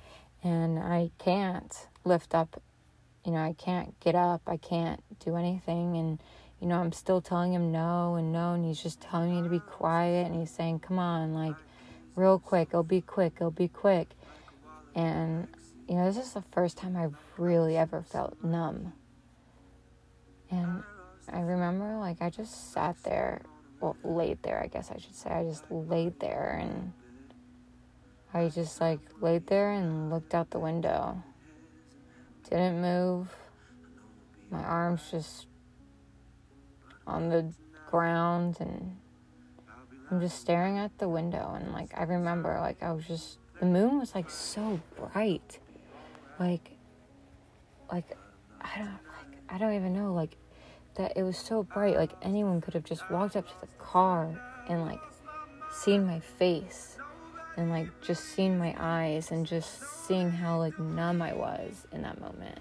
and 0.43 0.79
I 0.79 1.11
can't 1.19 1.89
lift 2.05 2.35
up. 2.35 2.63
You 3.25 3.33
know, 3.33 3.39
I 3.39 3.53
can't 3.53 3.99
get 4.01 4.15
up. 4.15 4.43
I 4.47 4.57
can't 4.57 5.03
do 5.25 5.37
anything 5.37 5.97
and 5.97 6.21
you 6.61 6.67
know, 6.67 6.79
I'm 6.79 6.93
still 6.93 7.21
telling 7.21 7.53
him 7.53 7.71
no 7.71 8.15
and 8.15 8.33
no 8.33 8.55
and 8.55 8.65
he's 8.65 8.83
just 8.83 9.01
telling 9.01 9.37
me 9.37 9.43
to 9.43 9.49
be 9.49 9.61
quiet 9.61 10.27
and 10.27 10.35
he's 10.35 10.51
saying, 10.51 10.81
"Come 10.81 10.99
on, 10.99 11.35
like 11.35 11.57
real 12.15 12.39
quick. 12.39 12.69
It'll 12.71 12.83
be 12.83 13.03
quick. 13.03 13.35
It'll 13.37 13.51
be 13.51 13.69
quick." 13.69 14.09
And 14.95 15.49
you 15.89 15.95
know, 15.95 16.11
this 16.11 16.17
is 16.17 16.33
the 16.33 16.43
first 16.53 16.77
time 16.79 16.97
I 16.97 17.11
really 17.37 17.77
ever 17.77 18.03
felt 18.03 18.43
numb. 18.43 18.93
And 20.51 20.83
I 21.33 21.41
remember, 21.41 21.97
like, 21.99 22.21
I 22.21 22.31
just 22.31 22.73
sat 22.73 22.97
there, 23.03 23.43
well, 23.81 23.97
laid 24.05 24.43
there, 24.43 24.63
I 24.63 24.69
guess 24.69 24.91
I 24.91 24.99
should 24.99 25.15
say. 25.15 25.31
I 25.31 25.45
just 25.45 25.65
laid 25.71 26.19
there 26.21 26.59
and 26.61 26.93
I 28.33 28.49
just, 28.49 28.81
like, 28.81 29.01
laid 29.21 29.47
there 29.47 29.73
and 29.73 30.11
looked 30.11 30.35
out 30.35 30.51
the 30.51 30.59
window. 30.59 31.23
Didn't 32.49 32.81
move. 32.81 33.29
My 34.51 34.63
arms 34.63 35.03
just 35.11 35.47
on 37.07 37.29
the 37.29 37.53
ground 37.91 38.57
and 38.61 38.97
I'm 40.11 40.21
just 40.21 40.41
staring 40.41 40.79
at 40.79 40.97
the 40.99 41.09
window 41.09 41.57
and 41.59 41.73
like 41.73 41.91
I 41.97 42.03
remember 42.03 42.59
like 42.61 42.83
I 42.83 42.93
was 42.93 43.07
just 43.07 43.39
the 43.61 43.67
moon 43.67 43.99
was 43.99 44.15
like 44.15 44.29
so 44.29 44.81
bright 44.97 45.59
like 46.39 46.71
like 47.91 48.17
I 48.61 48.79
don't 48.79 49.06
I 49.49 49.59
don't 49.59 49.75
even 49.75 49.93
know 49.93 50.13
like 50.13 50.37
that 50.95 51.17
it 51.17 51.23
was 51.23 51.37
so 51.37 51.63
bright 51.63 51.97
like 51.97 52.13
anyone 52.23 52.61
could 52.61 52.75
have 52.75 52.85
just 52.85 53.11
walked 53.11 53.37
up 53.37 53.47
to 53.47 53.61
the 53.61 53.67
car 53.79 54.35
and 54.69 54.85
like 54.85 55.01
seen 55.73 56.07
my 56.07 56.21
face 56.21 56.99
and 57.57 57.71
like 57.71 57.89
just 58.03 58.25
seen 58.25 58.59
my 58.59 58.75
eyes 58.79 59.31
and 59.31 59.47
just 59.47 60.07
seeing 60.07 60.31
how 60.31 60.59
like 60.59 60.79
numb 60.79 61.23
I 61.23 61.33
was 61.33 61.87
in 61.93 62.03
that 62.03 62.21
moment. 62.21 62.59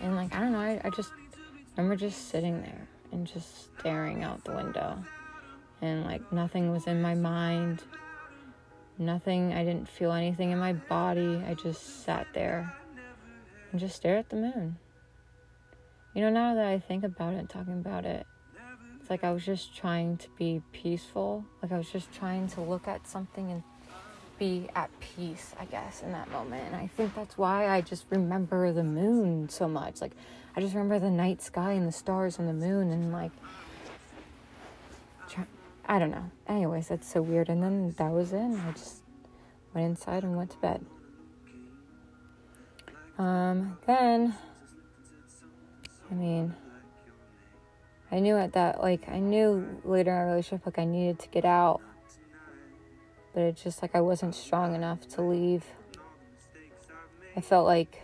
And 0.00 0.16
like 0.16 0.34
I 0.34 0.40
don't 0.40 0.52
know, 0.52 0.60
I, 0.60 0.80
I 0.84 0.90
just 0.90 1.12
remember 1.76 1.96
just 1.96 2.28
sitting 2.28 2.60
there 2.62 2.88
and 3.12 3.26
just 3.26 3.78
staring 3.78 4.24
out 4.24 4.44
the 4.44 4.52
window. 4.52 4.98
And 5.82 6.04
like 6.04 6.32
nothing 6.32 6.72
was 6.72 6.86
in 6.86 7.02
my 7.02 7.14
mind 7.14 7.82
Nothing, 8.98 9.52
I 9.52 9.62
didn't 9.62 9.88
feel 9.88 10.12
anything 10.12 10.52
in 10.52 10.58
my 10.58 10.72
body. 10.72 11.42
I 11.46 11.52
just 11.52 12.04
sat 12.04 12.26
there 12.32 12.74
and 13.70 13.78
just 13.78 13.96
stared 13.96 14.18
at 14.20 14.30
the 14.30 14.36
moon. 14.36 14.76
You 16.16 16.22
know, 16.22 16.30
now 16.30 16.54
that 16.54 16.64
I 16.64 16.78
think 16.78 17.04
about 17.04 17.34
it, 17.34 17.50
talking 17.50 17.74
about 17.74 18.06
it, 18.06 18.26
it's 18.98 19.10
like 19.10 19.22
I 19.22 19.32
was 19.32 19.44
just 19.44 19.76
trying 19.76 20.16
to 20.16 20.28
be 20.38 20.62
peaceful. 20.72 21.44
Like 21.62 21.72
I 21.72 21.76
was 21.76 21.90
just 21.90 22.10
trying 22.10 22.48
to 22.48 22.62
look 22.62 22.88
at 22.88 23.06
something 23.06 23.50
and 23.50 23.62
be 24.38 24.70
at 24.74 24.88
peace, 24.98 25.54
I 25.60 25.66
guess, 25.66 26.02
in 26.02 26.12
that 26.12 26.30
moment. 26.30 26.64
And 26.68 26.74
I 26.74 26.86
think 26.86 27.14
that's 27.14 27.36
why 27.36 27.68
I 27.68 27.82
just 27.82 28.06
remember 28.08 28.72
the 28.72 28.82
moon 28.82 29.50
so 29.50 29.68
much. 29.68 30.00
Like, 30.00 30.12
I 30.56 30.62
just 30.62 30.74
remember 30.74 30.98
the 30.98 31.10
night 31.10 31.42
sky 31.42 31.72
and 31.72 31.86
the 31.86 31.92
stars 31.92 32.38
and 32.38 32.48
the 32.48 32.54
moon 32.54 32.92
and 32.92 33.12
like 33.12 33.32
I 35.88 35.98
don't 35.98 36.10
know. 36.10 36.30
Anyways, 36.48 36.88
that's 36.88 37.12
so 37.12 37.20
weird. 37.20 37.50
And 37.50 37.62
then 37.62 37.94
that 37.98 38.10
was 38.10 38.32
it. 38.32 38.38
I 38.38 38.72
just 38.72 39.02
went 39.74 39.86
inside 39.86 40.24
and 40.24 40.34
went 40.34 40.50
to 40.50 40.56
bed. 40.58 40.84
Um, 43.18 43.78
then, 43.86 44.34
I 46.10 46.14
mean, 46.14 46.54
I 48.10 48.20
knew 48.20 48.36
at 48.36 48.52
that, 48.52 48.80
like, 48.80 49.08
I 49.08 49.18
knew 49.18 49.80
later 49.84 50.12
in 50.12 50.16
our 50.16 50.26
relationship, 50.26 50.66
like, 50.66 50.78
I 50.78 50.84
needed 50.84 51.18
to 51.20 51.28
get 51.28 51.44
out. 51.44 51.80
But 53.34 53.42
it's 53.42 53.62
just 53.62 53.82
like 53.82 53.94
I 53.94 54.00
wasn't 54.00 54.34
strong 54.34 54.74
enough 54.74 55.06
to 55.08 55.22
leave. 55.22 55.64
I 57.36 57.40
felt 57.40 57.66
like 57.66 58.00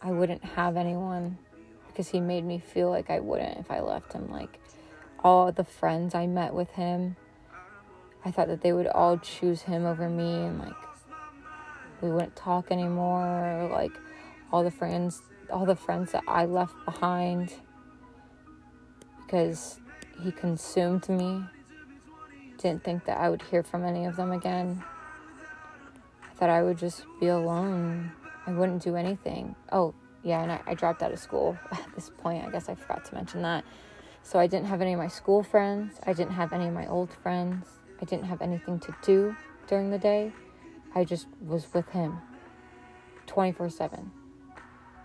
I 0.00 0.10
wouldn't 0.10 0.42
have 0.42 0.76
anyone 0.76 1.36
because 1.88 2.08
he 2.08 2.18
made 2.18 2.44
me 2.44 2.58
feel 2.58 2.90
like 2.90 3.10
I 3.10 3.20
wouldn't 3.20 3.58
if 3.58 3.70
I 3.70 3.80
left 3.80 4.14
him. 4.14 4.30
Like, 4.30 4.58
all 5.24 5.50
the 5.50 5.64
friends 5.64 6.14
I 6.14 6.26
met 6.26 6.52
with 6.52 6.70
him, 6.70 7.16
I 8.24 8.30
thought 8.30 8.48
that 8.48 8.62
they 8.62 8.72
would 8.72 8.86
all 8.86 9.18
choose 9.18 9.62
him 9.62 9.84
over 9.84 10.08
me 10.08 10.46
and 10.46 10.58
like 10.58 10.72
we 12.00 12.10
wouldn't 12.10 12.36
talk 12.36 12.70
anymore. 12.70 13.68
Like 13.72 13.92
all 14.52 14.62
the 14.62 14.70
friends, 14.70 15.22
all 15.50 15.66
the 15.66 15.76
friends 15.76 16.12
that 16.12 16.22
I 16.26 16.44
left 16.46 16.74
behind 16.84 17.52
because 19.24 19.80
he 20.22 20.32
consumed 20.32 21.08
me. 21.08 21.44
Didn't 22.58 22.84
think 22.84 23.04
that 23.06 23.18
I 23.18 23.28
would 23.28 23.42
hear 23.42 23.62
from 23.62 23.84
any 23.84 24.06
of 24.06 24.16
them 24.16 24.32
again. 24.32 24.82
I 26.22 26.34
thought 26.34 26.50
I 26.50 26.62
would 26.62 26.78
just 26.78 27.04
be 27.20 27.26
alone. 27.28 28.12
I 28.46 28.52
wouldn't 28.52 28.82
do 28.82 28.96
anything. 28.96 29.54
Oh, 29.72 29.94
yeah, 30.22 30.42
and 30.42 30.52
I, 30.52 30.60
I 30.66 30.74
dropped 30.74 31.02
out 31.02 31.12
of 31.12 31.18
school 31.18 31.58
at 31.72 31.86
this 31.94 32.10
point. 32.18 32.44
I 32.44 32.50
guess 32.50 32.68
I 32.68 32.74
forgot 32.74 33.04
to 33.06 33.14
mention 33.14 33.42
that. 33.42 33.64
So 34.22 34.38
I 34.38 34.46
didn't 34.46 34.66
have 34.66 34.80
any 34.80 34.94
of 34.94 34.98
my 34.98 35.08
school 35.08 35.42
friends. 35.42 36.00
I 36.06 36.12
didn't 36.12 36.32
have 36.32 36.52
any 36.52 36.68
of 36.68 36.74
my 36.74 36.86
old 36.86 37.12
friends. 37.12 37.66
I 38.00 38.04
didn't 38.04 38.24
have 38.24 38.40
anything 38.40 38.78
to 38.80 38.96
do 39.02 39.36
during 39.66 39.90
the 39.90 39.98
day. 39.98 40.32
I 40.94 41.04
just 41.04 41.26
was 41.40 41.66
with 41.74 41.88
him 41.90 42.18
24 43.26 43.70
7. 43.70 44.10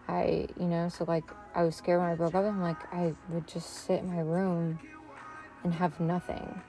I, 0.09 0.47
you 0.59 0.65
know, 0.65 0.89
so 0.89 1.05
like 1.07 1.25
I 1.53 1.63
was 1.63 1.75
scared 1.75 2.01
when 2.01 2.09
I 2.09 2.15
broke 2.15 2.33
up 2.33 2.43
him. 2.43 2.61
Like 2.61 2.91
I 2.91 3.13
would 3.29 3.47
just 3.47 3.85
sit 3.85 3.99
in 3.99 4.07
my 4.07 4.21
room 4.21 4.79
and 5.63 5.71
have 5.73 5.99
nothing. 5.99 6.61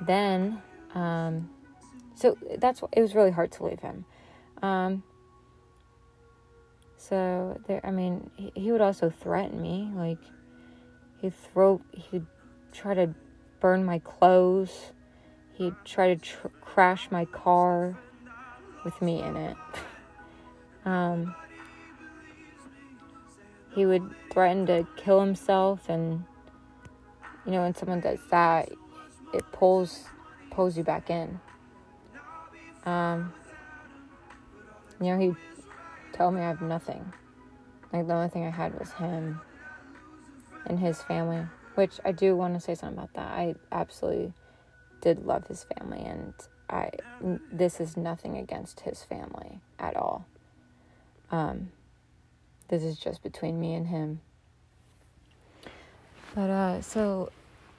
Then, 0.00 0.62
um, 0.94 1.50
so 2.14 2.38
that's 2.58 2.82
it 2.92 3.00
was 3.00 3.16
really 3.16 3.32
hard 3.32 3.50
to 3.52 3.64
leave 3.64 3.80
him. 3.80 4.04
Um, 4.62 5.02
so 6.96 7.60
there, 7.66 7.80
I 7.82 7.90
mean, 7.90 8.30
he, 8.36 8.52
he 8.54 8.72
would 8.72 8.80
also 8.80 9.10
threaten 9.10 9.60
me. 9.60 9.90
Like 9.92 10.20
he'd 11.20 11.34
throw, 11.34 11.80
he'd 11.90 12.26
try 12.70 12.94
to 12.94 13.12
burn 13.58 13.84
my 13.84 13.98
clothes. 13.98 14.92
He'd 15.54 15.74
try 15.84 16.14
to 16.14 16.20
tr- 16.20 16.48
crash 16.60 17.10
my 17.10 17.24
car 17.24 17.98
with 18.84 19.02
me 19.02 19.20
in 19.22 19.36
it. 19.36 19.56
um, 20.84 21.34
he 23.74 23.86
would 23.86 24.02
threaten 24.32 24.66
to 24.66 24.86
kill 24.96 25.20
himself, 25.20 25.88
and 25.88 26.24
you 27.44 27.52
know, 27.52 27.62
when 27.62 27.74
someone 27.74 28.00
does 28.00 28.20
that, 28.30 28.70
it 29.32 29.44
pulls 29.52 30.04
pulls 30.50 30.76
you 30.76 30.84
back 30.84 31.10
in. 31.10 31.40
Um, 32.84 33.32
you 35.00 35.06
know, 35.06 35.18
he 35.18 35.34
tell 36.12 36.30
me 36.30 36.40
I 36.40 36.48
have 36.48 36.60
nothing. 36.60 37.12
Like 37.92 38.06
the 38.06 38.14
only 38.14 38.28
thing 38.28 38.46
I 38.46 38.50
had 38.50 38.78
was 38.78 38.92
him 38.92 39.40
and 40.66 40.78
his 40.78 41.02
family, 41.02 41.46
which 41.74 42.00
I 42.04 42.12
do 42.12 42.36
want 42.36 42.54
to 42.54 42.60
say 42.60 42.74
something 42.74 42.98
about 42.98 43.14
that. 43.14 43.32
I 43.32 43.54
absolutely 43.72 44.32
did 45.00 45.24
love 45.24 45.46
his 45.46 45.64
family 45.76 46.00
and 46.00 46.34
I 46.68 46.90
this 47.50 47.80
is 47.80 47.96
nothing 47.96 48.36
against 48.36 48.80
his 48.80 49.02
family 49.02 49.60
at 49.78 49.96
all. 49.96 50.26
Um 51.30 51.70
this 52.68 52.82
is 52.82 52.98
just 52.98 53.22
between 53.22 53.58
me 53.60 53.74
and 53.74 53.86
him. 53.86 54.20
But 56.34 56.50
uh 56.50 56.82
so 56.82 57.30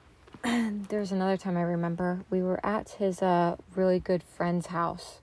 there's 0.44 1.12
another 1.12 1.36
time 1.36 1.56
I 1.56 1.62
remember 1.62 2.24
we 2.30 2.42
were 2.42 2.64
at 2.64 2.90
his 2.90 3.22
uh 3.22 3.56
really 3.74 3.98
good 3.98 4.22
friend's 4.22 4.66
house. 4.66 5.20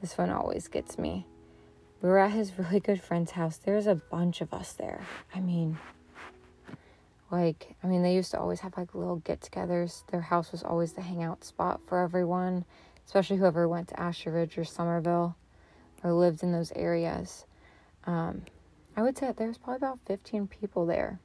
This 0.00 0.16
one 0.16 0.30
always 0.30 0.68
gets 0.68 0.98
me 0.98 1.26
we 2.00 2.08
were 2.08 2.18
at 2.18 2.32
his 2.32 2.52
really 2.58 2.80
good 2.80 3.00
friend's 3.00 3.32
house. 3.32 3.56
There's 3.56 3.86
a 3.86 3.94
bunch 3.94 4.40
of 4.40 4.52
us 4.52 4.72
there. 4.72 5.00
I 5.34 5.40
mean, 5.40 5.78
like, 7.30 7.76
I 7.82 7.86
mean, 7.86 8.02
they 8.02 8.14
used 8.14 8.30
to 8.32 8.40
always 8.40 8.60
have 8.60 8.76
like 8.76 8.94
little 8.94 9.16
get 9.16 9.40
togethers. 9.40 10.06
Their 10.10 10.22
house 10.22 10.52
was 10.52 10.62
always 10.62 10.92
the 10.92 11.02
hangout 11.02 11.44
spot 11.44 11.80
for 11.86 11.98
everyone, 11.98 12.64
especially 13.06 13.36
whoever 13.36 13.68
went 13.68 13.88
to 13.88 14.00
Astor 14.00 14.32
Ridge 14.32 14.56
or 14.56 14.64
Somerville 14.64 15.36
or 16.02 16.12
lived 16.12 16.42
in 16.42 16.52
those 16.52 16.72
areas. 16.72 17.44
Um, 18.04 18.42
I 18.96 19.02
would 19.02 19.16
say 19.16 19.32
there's 19.36 19.58
probably 19.58 19.76
about 19.76 20.00
15 20.06 20.48
people 20.48 20.86
there, 20.86 21.20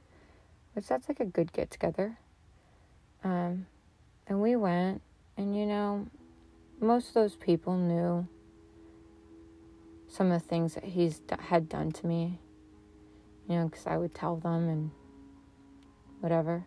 which 0.74 0.86
that's 0.86 1.08
like 1.08 1.20
a 1.20 1.24
good 1.24 1.52
get 1.52 1.70
together. 1.70 2.18
Um, 3.22 3.66
and 4.26 4.40
we 4.40 4.56
went, 4.56 5.00
and 5.36 5.56
you 5.56 5.66
know, 5.66 6.06
most 6.80 7.08
of 7.08 7.14
those 7.14 7.36
people 7.36 7.76
knew 7.76 8.26
some 10.08 10.30
of 10.30 10.42
the 10.42 10.48
things 10.48 10.74
that 10.74 10.84
he's 10.84 11.20
had 11.40 11.68
done 11.68 11.90
to 11.90 12.06
me, 12.06 12.38
you 13.48 13.56
know, 13.56 13.66
because 13.66 13.86
I 13.86 13.96
would 13.96 14.14
tell 14.14 14.36
them 14.36 14.68
and 14.68 14.90
whatever. 16.20 16.64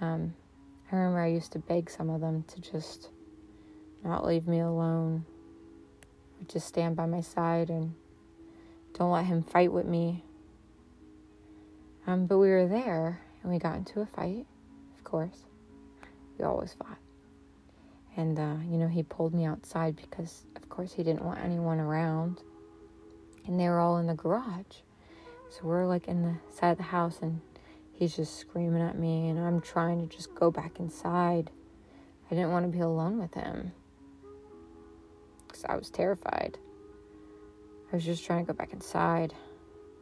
Um, 0.00 0.34
I 0.90 0.96
remember 0.96 1.20
I 1.20 1.28
used 1.28 1.52
to 1.52 1.58
beg 1.58 1.90
some 1.90 2.08
of 2.08 2.20
them 2.20 2.44
to 2.44 2.60
just 2.60 3.10
not 4.04 4.24
leave 4.24 4.46
me 4.46 4.60
alone, 4.60 5.24
just 6.48 6.66
stand 6.66 6.96
by 6.96 7.06
my 7.06 7.20
side 7.20 7.70
and 7.70 7.94
don't 8.94 9.10
let 9.10 9.24
him 9.24 9.42
fight 9.42 9.72
with 9.72 9.86
me. 9.86 10.24
Um, 12.06 12.26
but 12.26 12.38
we 12.38 12.48
were 12.48 12.66
there 12.66 13.20
and 13.42 13.52
we 13.52 13.58
got 13.58 13.76
into 13.76 14.00
a 14.00 14.06
fight, 14.06 14.46
of 14.96 15.04
course. 15.04 15.44
We 16.38 16.44
always 16.44 16.74
fought. 16.74 16.98
And, 18.16 18.38
uh, 18.38 18.56
you 18.70 18.78
know, 18.78 18.88
he 18.88 19.02
pulled 19.02 19.34
me 19.34 19.44
outside 19.44 19.96
because, 19.96 20.44
of 20.54 20.68
course, 20.68 20.92
he 20.92 21.02
didn't 21.02 21.24
want 21.24 21.40
anyone 21.40 21.80
around. 21.80 22.42
And 23.46 23.58
they 23.60 23.68
were 23.68 23.78
all 23.78 23.98
in 23.98 24.06
the 24.06 24.14
garage. 24.14 24.82
So 25.50 25.60
we're 25.64 25.86
like 25.86 26.08
in 26.08 26.22
the 26.22 26.34
side 26.54 26.70
of 26.70 26.78
the 26.78 26.84
house 26.84 27.18
and 27.22 27.40
he's 27.92 28.16
just 28.16 28.38
screaming 28.38 28.82
at 28.82 28.98
me 28.98 29.28
and 29.28 29.38
I'm 29.38 29.60
trying 29.60 30.06
to 30.06 30.14
just 30.16 30.34
go 30.34 30.50
back 30.50 30.78
inside. 30.80 31.50
I 32.30 32.34
didn't 32.34 32.50
want 32.50 32.66
to 32.66 32.72
be 32.72 32.80
alone 32.80 33.18
with 33.18 33.34
him 33.34 33.72
because 35.56 35.72
I 35.72 35.76
was 35.76 35.90
terrified. 35.90 36.58
I 37.90 37.96
was 37.96 38.04
just 38.04 38.24
trying 38.24 38.44
to 38.44 38.52
go 38.52 38.56
back 38.56 38.72
inside. 38.72 39.32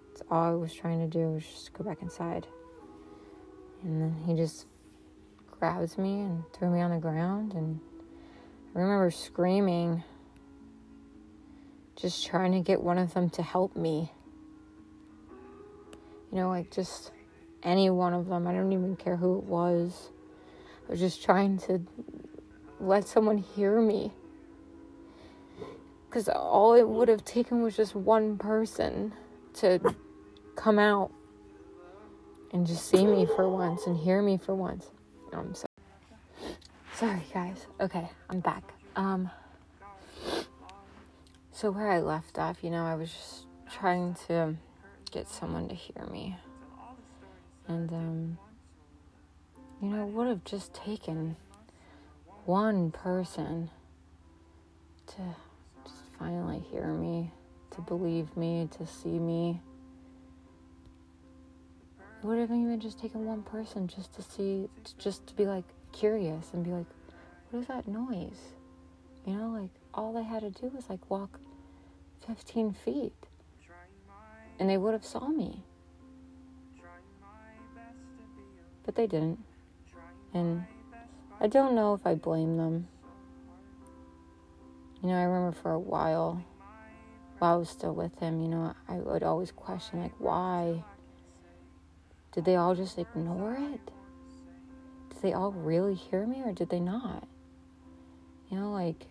That's 0.08 0.22
all 0.30 0.44
I 0.44 0.54
was 0.54 0.72
trying 0.72 1.00
to 1.00 1.06
do 1.06 1.32
was 1.32 1.44
just 1.44 1.72
go 1.72 1.84
back 1.84 2.02
inside. 2.02 2.46
And 3.82 4.00
then 4.00 4.16
he 4.26 4.34
just 4.34 4.66
grabs 5.50 5.98
me 5.98 6.20
and 6.20 6.42
threw 6.52 6.70
me 6.70 6.80
on 6.80 6.90
the 6.90 6.98
ground 6.98 7.54
and 7.54 7.80
I 8.74 8.80
remember 8.80 9.10
screaming 9.10 10.02
just 11.96 12.26
trying 12.26 12.52
to 12.52 12.60
get 12.60 12.82
one 12.82 12.98
of 12.98 13.14
them 13.14 13.30
to 13.30 13.42
help 13.42 13.76
me. 13.76 14.10
You 16.32 16.38
know, 16.40 16.48
like 16.48 16.72
just 16.72 17.12
any 17.62 17.88
one 17.90 18.14
of 18.14 18.26
them. 18.26 18.48
I 18.48 18.52
don't 18.52 18.72
even 18.72 18.96
care 18.96 19.16
who 19.16 19.38
it 19.38 19.44
was. 19.44 20.10
I 20.88 20.90
was 20.90 21.00
just 21.00 21.24
trying 21.24 21.58
to 21.58 21.80
let 22.80 23.06
someone 23.06 23.38
hear 23.38 23.80
me. 23.80 24.12
Because 26.14 26.28
all 26.28 26.74
it 26.74 26.88
would 26.88 27.08
have 27.08 27.24
taken 27.24 27.60
was 27.60 27.76
just 27.76 27.96
one 27.96 28.38
person 28.38 29.12
to 29.54 29.80
come 30.54 30.78
out 30.78 31.10
and 32.52 32.64
just 32.64 32.88
see 32.88 33.04
me 33.04 33.26
for 33.26 33.48
once 33.48 33.88
and 33.88 33.96
hear 33.96 34.22
me 34.22 34.38
for 34.38 34.54
once. 34.54 34.86
I'm 35.32 35.56
sorry. 35.56 35.66
Sorry, 36.94 37.22
guys. 37.32 37.66
Okay, 37.80 38.08
I'm 38.30 38.38
back. 38.38 38.62
Um, 38.94 39.28
so 41.50 41.72
where 41.72 41.90
I 41.90 41.98
left 41.98 42.38
off, 42.38 42.62
you 42.62 42.70
know, 42.70 42.84
I 42.84 42.94
was 42.94 43.10
just 43.10 43.46
trying 43.68 44.14
to 44.28 44.54
get 45.10 45.28
someone 45.28 45.68
to 45.68 45.74
hear 45.74 46.06
me. 46.12 46.36
And, 47.66 47.92
um, 47.92 48.38
you 49.82 49.88
know, 49.88 50.06
it 50.06 50.12
would 50.12 50.28
have 50.28 50.44
just 50.44 50.72
taken 50.72 51.34
one 52.44 52.92
person 52.92 53.70
to 55.08 55.34
finally 56.18 56.64
hear 56.70 56.86
me, 56.86 57.30
to 57.72 57.80
believe 57.80 58.36
me, 58.36 58.68
to 58.78 58.86
see 58.86 59.18
me. 59.18 59.60
It 62.22 62.26
would 62.26 62.38
have 62.38 62.50
even 62.50 62.80
just 62.80 62.98
taken 62.98 63.24
one 63.26 63.42
person 63.42 63.86
just 63.86 64.14
to 64.14 64.22
see, 64.22 64.68
just 64.98 65.26
to 65.26 65.34
be 65.34 65.46
like 65.46 65.64
curious 65.92 66.50
and 66.52 66.64
be 66.64 66.70
like, 66.70 66.86
what 67.50 67.60
is 67.60 67.66
that 67.66 67.86
noise? 67.86 68.40
You 69.26 69.34
know, 69.34 69.48
like 69.48 69.70
all 69.92 70.12
they 70.12 70.22
had 70.22 70.40
to 70.40 70.50
do 70.50 70.68
was 70.74 70.88
like 70.88 71.10
walk 71.10 71.38
15 72.26 72.72
feet 72.72 73.12
and 74.58 74.68
they 74.70 74.76
would 74.76 74.92
have 74.92 75.04
saw 75.04 75.28
me. 75.28 75.62
But 78.84 78.94
they 78.94 79.06
didn't. 79.06 79.38
And 80.32 80.64
I 81.40 81.46
don't 81.46 81.74
know 81.74 81.94
if 81.94 82.06
I 82.06 82.14
blame 82.14 82.56
them. 82.56 82.88
You 85.04 85.10
know, 85.10 85.18
I 85.18 85.24
remember 85.24 85.52
for 85.52 85.72
a 85.72 85.78
while, 85.78 86.42
while 87.38 87.56
I 87.56 87.58
was 87.58 87.68
still 87.68 87.94
with 87.94 88.18
him, 88.20 88.40
you 88.40 88.48
know, 88.48 88.74
I 88.88 88.94
would 88.94 89.22
always 89.22 89.52
question, 89.52 90.00
like, 90.00 90.14
why? 90.18 90.82
Did 92.32 92.46
they 92.46 92.56
all 92.56 92.74
just 92.74 92.98
ignore 92.98 93.52
it? 93.52 93.92
Did 95.10 95.20
they 95.20 95.34
all 95.34 95.52
really 95.52 95.94
hear 95.94 96.26
me 96.26 96.40
or 96.42 96.52
did 96.52 96.70
they 96.70 96.80
not? 96.80 97.28
You 98.50 98.58
know, 98.58 98.72
like, 98.72 99.04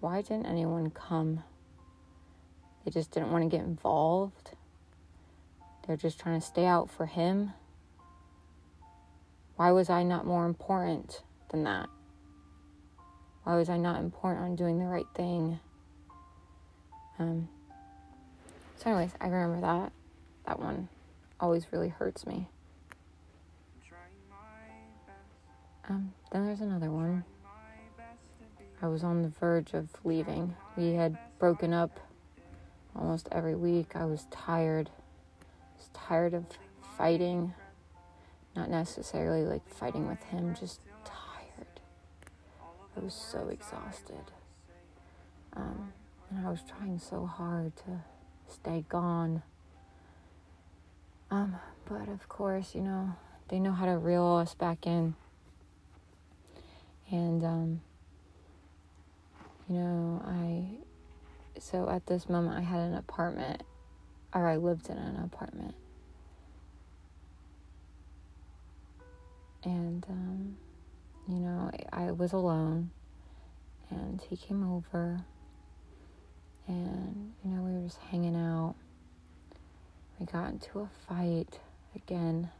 why 0.00 0.20
didn't 0.20 0.44
anyone 0.44 0.90
come? 0.90 1.44
They 2.84 2.90
just 2.90 3.10
didn't 3.10 3.32
want 3.32 3.50
to 3.50 3.56
get 3.56 3.64
involved. 3.64 4.50
They're 5.86 5.96
just 5.96 6.20
trying 6.20 6.38
to 6.38 6.46
stay 6.46 6.66
out 6.66 6.90
for 6.90 7.06
him. 7.06 7.54
Why 9.56 9.70
was 9.70 9.88
I 9.88 10.02
not 10.02 10.26
more 10.26 10.44
important 10.44 11.22
than 11.48 11.64
that? 11.64 11.88
Why 13.44 13.56
was 13.56 13.68
I 13.68 13.76
not 13.76 14.00
important 14.00 14.44
on 14.44 14.56
doing 14.56 14.78
the 14.78 14.84
right 14.86 15.06
thing? 15.14 15.58
Um, 17.18 17.48
so, 18.76 18.90
anyways, 18.90 19.12
I 19.20 19.28
remember 19.28 19.60
that. 19.60 19.92
That 20.46 20.58
one 20.58 20.88
always 21.38 21.66
really 21.72 21.88
hurts 21.88 22.26
me. 22.26 22.48
Um, 25.88 26.12
then 26.30 26.46
there's 26.46 26.60
another 26.60 26.90
one. 26.90 27.24
I 28.80 28.86
was 28.86 29.02
on 29.02 29.22
the 29.22 29.28
verge 29.28 29.74
of 29.74 29.88
leaving. 30.04 30.54
We 30.76 30.92
had 30.92 31.18
broken 31.38 31.74
up 31.74 31.98
almost 32.94 33.28
every 33.32 33.54
week. 33.54 33.96
I 33.96 34.04
was 34.04 34.26
tired. 34.30 34.88
I 35.42 35.76
was 35.76 35.90
tired 35.92 36.32
of 36.32 36.44
fighting. 36.96 37.52
Not 38.56 38.70
necessarily 38.70 39.44
like 39.44 39.68
fighting 39.68 40.08
with 40.08 40.22
him, 40.24 40.54
just. 40.58 40.80
I 42.96 43.00
was 43.00 43.14
so 43.14 43.48
exhausted. 43.48 44.32
Um, 45.54 45.92
and 46.30 46.46
I 46.46 46.50
was 46.50 46.62
trying 46.62 46.98
so 46.98 47.26
hard 47.26 47.76
to 47.78 48.02
stay 48.48 48.84
gone. 48.88 49.42
Um, 51.30 51.56
but 51.88 52.08
of 52.08 52.28
course, 52.28 52.74
you 52.74 52.82
know, 52.82 53.14
they 53.48 53.58
know 53.58 53.72
how 53.72 53.86
to 53.86 53.96
reel 53.96 54.36
us 54.36 54.54
back 54.54 54.86
in. 54.86 55.14
And 57.10 57.44
um, 57.44 57.80
you 59.70 59.76
know, 59.76 60.22
I, 60.26 60.64
so 61.60 61.88
at 61.88 62.06
this 62.06 62.28
moment, 62.28 62.56
I 62.56 62.60
had 62.60 62.80
an 62.80 62.94
apartment, 62.94 63.62
or 64.34 64.48
I 64.48 64.56
lived 64.56 64.88
in 64.90 64.98
an 64.98 65.16
apartment. 65.22 65.74
And, 69.62 70.04
um, 70.08 70.56
you 71.32 71.40
know, 71.40 71.70
I 71.92 72.12
was 72.12 72.32
alone, 72.32 72.90
and 73.90 74.20
he 74.28 74.36
came 74.36 74.62
over, 74.70 75.24
and, 76.66 77.32
you 77.44 77.50
know, 77.50 77.62
we 77.62 77.72
were 77.72 77.86
just 77.86 77.98
hanging 78.10 78.36
out. 78.36 78.74
We 80.18 80.26
got 80.26 80.50
into 80.50 80.80
a 80.80 80.88
fight 81.08 81.60
again, 81.94 82.50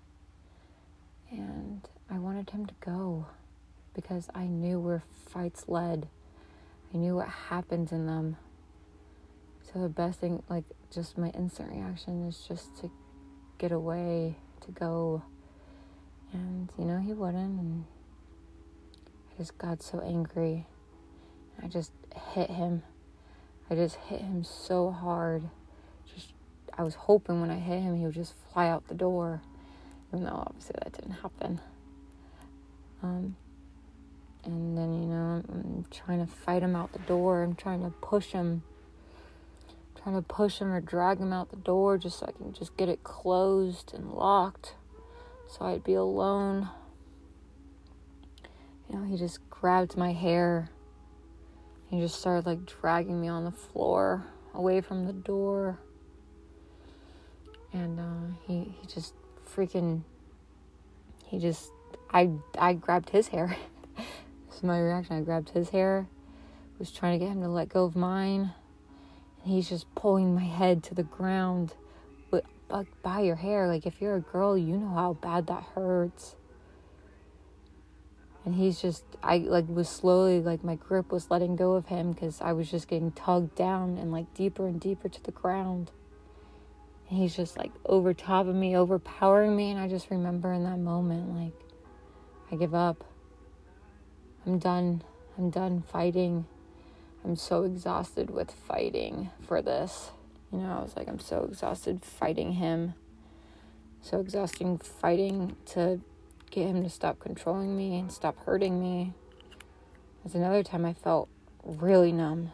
and 1.30 1.88
I 2.10 2.18
wanted 2.18 2.50
him 2.50 2.66
to 2.66 2.74
go 2.80 3.26
because 3.94 4.28
I 4.34 4.46
knew 4.46 4.78
where 4.80 5.02
fights 5.28 5.64
led 5.68 6.08
I 6.92 6.96
knew 6.96 7.16
what 7.16 7.28
happens 7.28 7.92
in 7.92 8.06
them. 8.06 8.36
So 9.62 9.80
the 9.80 9.88
best 9.88 10.18
thing, 10.18 10.42
like, 10.48 10.64
just 10.92 11.16
my 11.16 11.28
instant 11.30 11.70
reaction 11.70 12.26
is 12.26 12.44
just 12.48 12.76
to 12.80 12.90
get 13.58 13.70
away, 13.70 14.36
to 14.62 14.72
go. 14.72 15.22
And, 16.32 16.68
you 16.76 16.84
know, 16.84 16.98
he 16.98 17.12
wouldn't. 17.12 17.60
And 17.60 17.84
just 19.40 19.54
so 19.82 20.00
angry. 20.00 20.66
I 21.62 21.66
just 21.66 21.92
hit 22.34 22.50
him. 22.50 22.82
I 23.70 23.74
just 23.74 23.96
hit 23.96 24.20
him 24.20 24.44
so 24.44 24.90
hard. 24.90 25.48
Just, 26.14 26.34
I 26.76 26.82
was 26.82 26.94
hoping 26.94 27.40
when 27.40 27.50
I 27.50 27.58
hit 27.58 27.80
him, 27.80 27.96
he 27.96 28.04
would 28.04 28.14
just 28.14 28.34
fly 28.52 28.68
out 28.68 28.86
the 28.88 28.94
door. 28.94 29.40
Even 30.12 30.24
though 30.24 30.44
obviously 30.46 30.74
that 30.82 30.92
didn't 30.92 31.12
happen. 31.22 31.60
Um, 33.02 33.36
and 34.44 34.76
then, 34.76 34.92
you 34.92 35.08
know, 35.08 35.42
I'm 35.48 35.86
trying 35.90 36.26
to 36.26 36.30
fight 36.30 36.62
him 36.62 36.76
out 36.76 36.92
the 36.92 36.98
door. 37.00 37.42
I'm 37.42 37.54
trying 37.54 37.82
to 37.82 37.90
push 37.90 38.32
him, 38.32 38.62
trying 40.02 40.16
to 40.16 40.22
push 40.22 40.58
him 40.58 40.70
or 40.70 40.82
drag 40.82 41.18
him 41.18 41.32
out 41.32 41.50
the 41.50 41.56
door 41.56 41.96
just 41.96 42.18
so 42.18 42.26
I 42.26 42.32
can 42.32 42.52
just 42.52 42.76
get 42.76 42.90
it 42.90 43.04
closed 43.04 43.94
and 43.94 44.12
locked 44.12 44.74
so 45.48 45.64
I'd 45.64 45.82
be 45.82 45.94
alone. 45.94 46.68
You 48.90 48.98
know, 48.98 49.04
he 49.04 49.16
just 49.16 49.38
grabbed 49.50 49.96
my 49.96 50.12
hair. 50.12 50.68
He 51.86 52.00
just 52.00 52.18
started 52.18 52.46
like 52.46 52.66
dragging 52.66 53.20
me 53.20 53.28
on 53.28 53.44
the 53.44 53.52
floor 53.52 54.26
away 54.52 54.80
from 54.80 55.06
the 55.06 55.12
door. 55.12 55.78
And 57.72 58.00
uh, 58.00 58.34
he 58.46 58.74
he 58.80 58.86
just 58.92 59.14
freaking 59.54 60.02
he 61.24 61.38
just 61.38 61.70
I 62.10 62.30
I 62.58 62.72
grabbed 62.74 63.10
his 63.10 63.28
hair. 63.28 63.56
this 63.96 64.56
is 64.56 64.62
my 64.64 64.80
reaction, 64.80 65.16
I 65.16 65.20
grabbed 65.20 65.50
his 65.50 65.68
hair, 65.68 66.08
was 66.80 66.90
trying 66.90 67.18
to 67.18 67.24
get 67.24 67.30
him 67.30 67.42
to 67.42 67.48
let 67.48 67.68
go 67.68 67.84
of 67.84 67.94
mine, 67.94 68.52
and 69.44 69.52
he's 69.52 69.68
just 69.68 69.92
pulling 69.94 70.34
my 70.34 70.44
head 70.44 70.82
to 70.84 70.94
the 70.94 71.04
ground 71.04 71.74
like 72.70 73.02
by 73.02 73.20
your 73.20 73.36
hair. 73.36 73.66
Like 73.66 73.86
if 73.86 74.00
you're 74.00 74.16
a 74.16 74.20
girl, 74.20 74.56
you 74.56 74.76
know 74.76 74.94
how 74.94 75.14
bad 75.14 75.46
that 75.48 75.64
hurts. 75.74 76.36
And 78.44 78.54
he's 78.54 78.80
just, 78.80 79.04
I 79.22 79.38
like 79.38 79.68
was 79.68 79.88
slowly 79.88 80.40
like 80.40 80.64
my 80.64 80.74
grip 80.74 81.12
was 81.12 81.30
letting 81.30 81.56
go 81.56 81.74
of 81.74 81.86
him 81.86 82.12
because 82.12 82.40
I 82.40 82.52
was 82.52 82.70
just 82.70 82.88
getting 82.88 83.12
tugged 83.12 83.54
down 83.54 83.98
and 83.98 84.10
like 84.10 84.32
deeper 84.34 84.66
and 84.66 84.80
deeper 84.80 85.08
to 85.08 85.22
the 85.22 85.30
ground. 85.30 85.90
And 87.08 87.18
he's 87.18 87.36
just 87.36 87.58
like 87.58 87.72
over 87.84 88.14
top 88.14 88.46
of 88.46 88.54
me, 88.54 88.76
overpowering 88.76 89.54
me. 89.54 89.70
And 89.70 89.78
I 89.78 89.88
just 89.88 90.10
remember 90.10 90.52
in 90.52 90.64
that 90.64 90.78
moment, 90.78 91.34
like, 91.34 91.52
I 92.50 92.56
give 92.56 92.74
up. 92.74 93.04
I'm 94.46 94.58
done. 94.58 95.02
I'm 95.36 95.50
done 95.50 95.82
fighting. 95.82 96.46
I'm 97.24 97.36
so 97.36 97.64
exhausted 97.64 98.30
with 98.30 98.50
fighting 98.50 99.30
for 99.46 99.60
this. 99.60 100.10
You 100.50 100.58
know, 100.58 100.78
I 100.78 100.82
was 100.82 100.96
like, 100.96 101.08
I'm 101.08 101.18
so 101.18 101.44
exhausted 101.44 102.04
fighting 102.04 102.52
him. 102.52 102.94
So 104.02 104.18
exhausting 104.18 104.78
fighting 104.78 105.56
to 105.66 106.00
get 106.50 106.66
him 106.66 106.82
to 106.82 106.88
stop 106.90 107.20
controlling 107.20 107.76
me 107.76 107.98
and 107.98 108.10
stop 108.10 108.36
hurting 108.44 108.80
me. 108.80 109.12
There's 110.22 110.34
another 110.34 110.62
time 110.62 110.84
I 110.84 110.92
felt 110.92 111.28
really 111.64 112.12
numb. 112.12 112.52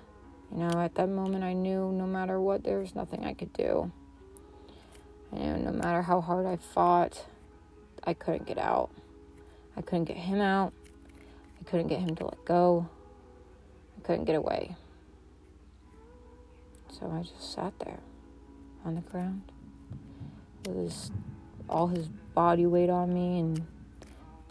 You 0.52 0.58
know, 0.58 0.80
at 0.80 0.94
that 0.96 1.08
moment, 1.08 1.42
I 1.42 1.54
knew 1.54 1.90
no 1.92 2.06
matter 2.06 2.40
what, 2.40 2.62
there 2.62 2.78
was 2.78 2.94
nothing 2.94 3.24
I 3.24 3.34
could 3.34 3.52
do. 3.52 3.90
I 5.32 5.38
knew 5.38 5.56
no 5.56 5.72
matter 5.72 6.02
how 6.02 6.20
hard 6.20 6.46
I 6.46 6.56
fought, 6.56 7.24
I 8.04 8.14
couldn't 8.14 8.46
get 8.46 8.58
out. 8.58 8.90
I 9.76 9.80
couldn't 9.80 10.04
get 10.04 10.16
him 10.16 10.40
out. 10.40 10.72
I 11.60 11.64
couldn't 11.68 11.88
get 11.88 12.00
him 12.00 12.14
to 12.16 12.26
let 12.26 12.44
go. 12.44 12.88
I 13.98 14.06
couldn't 14.06 14.26
get 14.26 14.36
away. 14.36 14.76
So 16.90 17.10
I 17.10 17.22
just 17.22 17.52
sat 17.52 17.72
there 17.80 17.98
on 18.84 18.94
the 18.94 19.00
ground 19.00 19.42
with 20.66 20.76
his, 20.76 21.10
all 21.68 21.88
his 21.88 22.08
body 22.34 22.66
weight 22.66 22.88
on 22.88 23.12
me 23.12 23.40
and 23.40 23.66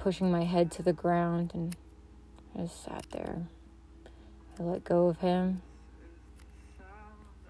pushing 0.06 0.30
my 0.30 0.44
head 0.44 0.70
to 0.72 0.84
the 0.84 0.94
ground. 0.94 1.50
And 1.56 1.76
I 2.56 2.62
just 2.62 2.84
sat 2.84 3.08
there. 3.10 3.42
I 4.60 4.62
let 4.62 4.84
go 4.84 5.08
of 5.08 5.18
him, 5.18 5.64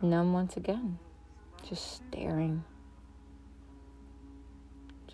numb 0.01 0.31
once 0.31 0.55
again, 0.55 0.97
just 1.67 1.97
staring. 1.97 2.63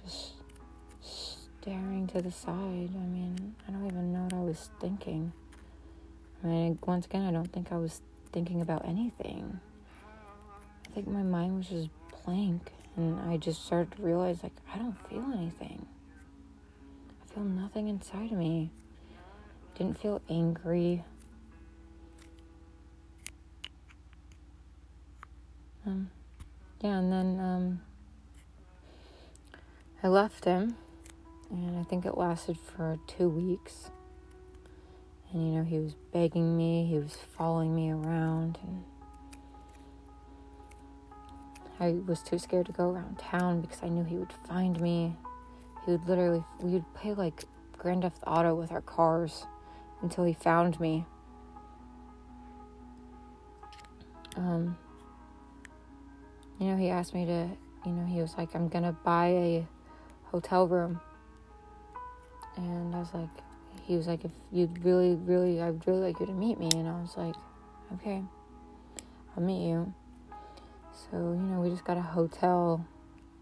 Just 0.06 0.34
staring 1.02 2.06
to 2.14 2.22
the 2.22 2.32
side. 2.32 2.92
I 2.96 3.08
mean, 3.08 3.56
I 3.68 3.72
don't 3.72 3.88
even 3.88 4.14
know 4.14 4.26
what 4.26 4.34
I 4.34 4.42
was 4.42 4.70
thinking. 4.80 5.34
I 6.44 6.48
mean, 6.48 6.78
once 6.86 7.08
again, 7.08 7.26
I 7.26 7.32
don't 7.32 7.52
think 7.52 7.72
I 7.72 7.78
was 7.78 8.02
thinking 8.32 8.62
about 8.62 8.88
anything. 8.88 9.60
I 10.88 10.94
think 10.94 11.08
my 11.08 11.24
mind 11.24 11.58
was 11.58 11.68
just 11.68 11.90
blank, 12.24 12.72
and 12.96 13.20
I 13.20 13.38
just 13.38 13.66
started 13.66 13.98
to 13.98 14.04
realize, 14.04 14.44
like, 14.44 14.56
I 14.72 14.78
don't 14.78 15.10
feel 15.10 15.26
anything. 15.34 15.88
Feel 17.34 17.44
nothing 17.44 17.88
inside 17.88 18.32
of 18.32 18.38
me. 18.38 18.70
Didn't 19.78 20.00
feel 20.00 20.22
angry. 20.30 21.04
Um, 25.86 26.10
yeah, 26.82 26.98
and 26.98 27.12
then 27.12 27.40
um, 27.40 27.82
I 30.04 30.10
left 30.10 30.46
him, 30.46 30.76
and 31.50 31.80
I 31.80 31.84
think 31.84 32.06
it 32.06 32.18
lasted 32.18 32.58
for 32.58 33.00
two 33.08 33.30
weeks. 33.30 33.90
And 35.32 35.48
you 35.48 35.60
know, 35.60 35.64
he 35.64 35.80
was 35.80 35.94
begging 36.12 36.58
me, 36.58 36.86
he 36.86 37.00
was 37.00 37.16
following 37.38 37.74
me 37.74 37.92
around, 37.92 38.60
and 38.62 38.84
I 41.80 41.94
was 42.06 42.22
too 42.22 42.38
scared 42.38 42.66
to 42.68 42.72
go 42.74 42.92
around 42.92 43.18
town 43.18 43.62
because 43.62 43.80
I 43.82 43.88
knew 43.88 44.04
he 44.04 44.18
would 44.18 44.34
find 44.48 44.80
me. 44.80 45.16
He 45.86 45.92
would 45.92 46.08
literally, 46.08 46.44
we 46.60 46.72
would 46.72 46.94
play 46.94 47.14
like 47.14 47.44
Grand 47.78 48.04
Theft 48.04 48.22
Auto 48.28 48.56
with 48.56 48.72
our 48.72 48.82
cars 48.82 49.46
until 50.02 50.24
he 50.24 50.34
found 50.34 50.80
me. 50.80 51.06
Um, 54.36 54.78
you 56.60 56.68
know, 56.68 56.78
he 56.78 56.90
asked 56.90 57.14
me 57.14 57.26
to, 57.26 57.50
you 57.86 57.92
know, 57.92 58.06
he 58.06 58.22
was 58.22 58.38
like, 58.38 58.56
I'm 58.56 58.70
gonna 58.70 58.92
buy 58.92 59.28
a 59.28 59.68
hotel 60.26 60.68
room. 60.68 61.02
And 62.56 62.96
I 62.96 63.00
was 63.00 63.14
like, 63.14 63.30
he 63.84 63.96
was 63.96 64.08
like, 64.08 64.24
if 64.24 64.32
you'd 64.52 64.84
really, 64.84 65.16
really, 65.16 65.62
I'd 65.62 65.86
really 65.88 66.02
like 66.02 66.20
you 66.20 66.26
to 66.28 66.34
meet 66.34 66.60
me. 66.60 66.70
And 66.76 66.88
I 66.88 67.02
was 67.02 67.18
like, 67.18 67.36
okay, 67.96 68.24
I'll 69.36 69.44
meet 69.44 69.68
you. 69.68 69.94
So, 70.94 71.18
you 71.18 71.42
know, 71.42 71.62
we 71.62 71.70
just 71.70 71.84
got 71.84 71.98
a 71.98 72.02
hotel, 72.02 72.86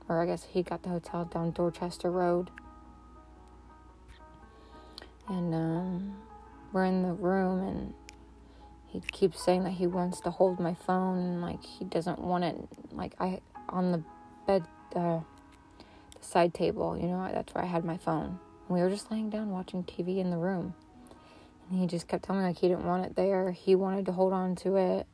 or 0.10 0.22
I 0.22 0.26
guess 0.26 0.44
he 0.44 0.64
got 0.64 0.84
the 0.84 0.90
hotel 0.90 1.26
down 1.26 1.52
Dorchester 1.52 2.12
Road. 2.12 2.50
And 5.30 5.54
um, 5.54 6.18
we're 6.74 6.86
in 6.86 7.04
the 7.04 7.14
room, 7.14 7.62
and 7.62 7.94
he 8.88 9.00
keeps 9.12 9.42
saying 9.42 9.64
that 9.64 9.72
he 9.72 9.86
wants 9.86 10.20
to 10.22 10.32
hold 10.32 10.60
my 10.60 10.74
phone, 10.74 11.20
and 11.20 11.42
like 11.42 11.64
he 11.64 11.86
doesn't 11.86 12.20
want 12.20 12.44
it, 12.44 12.58
like 12.92 13.14
I 13.20 13.40
on 13.70 13.92
the 13.92 14.04
bed, 14.48 14.64
uh, 14.96 15.20
the 16.20 16.26
side 16.26 16.56
table. 16.56 16.98
You 17.00 17.08
know, 17.08 17.30
that's 17.32 17.54
where 17.54 17.64
I 17.64 17.68
had 17.68 17.86
my 17.86 17.98
phone. 17.98 18.40
We 18.68 18.82
were 18.82 18.90
just 18.90 19.12
laying 19.12 19.30
down 19.30 19.52
watching 19.52 19.84
TV 19.84 20.18
in 20.18 20.32
the 20.32 20.38
room. 20.38 20.74
And 21.70 21.80
he 21.80 21.86
just 21.86 22.08
kept 22.08 22.24
telling 22.24 22.42
me 22.42 22.48
like 22.48 22.58
he 22.58 22.68
didn't 22.68 22.86
want 22.86 23.06
it 23.06 23.16
there. 23.16 23.52
He 23.52 23.76
wanted 23.76 24.08
to 24.08 24.12
hold 24.12 24.34
on 24.34 24.56
to 24.58 24.76
it. 24.76 25.08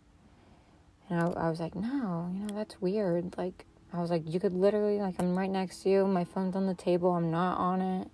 And 1.09 1.19
I, 1.19 1.25
I 1.27 1.49
was 1.49 1.59
like, 1.59 1.75
no, 1.75 2.29
you 2.33 2.39
know, 2.39 2.55
that's 2.55 2.81
weird. 2.81 3.35
Like, 3.37 3.65
I 3.95 4.01
was 4.01 4.09
like, 4.09 4.23
you 4.25 4.41
could 4.41 4.53
literally, 4.53 4.99
like, 4.99 5.15
I'm 5.19 5.37
right 5.37 5.49
next 5.49 5.83
to 5.83 5.89
you. 5.89 6.05
My 6.05 6.25
phone's 6.25 6.55
on 6.55 6.67
the 6.67 6.73
table. 6.73 7.11
I'm 7.11 7.31
not 7.31 7.57
on 7.57 7.79
it. 7.79 8.09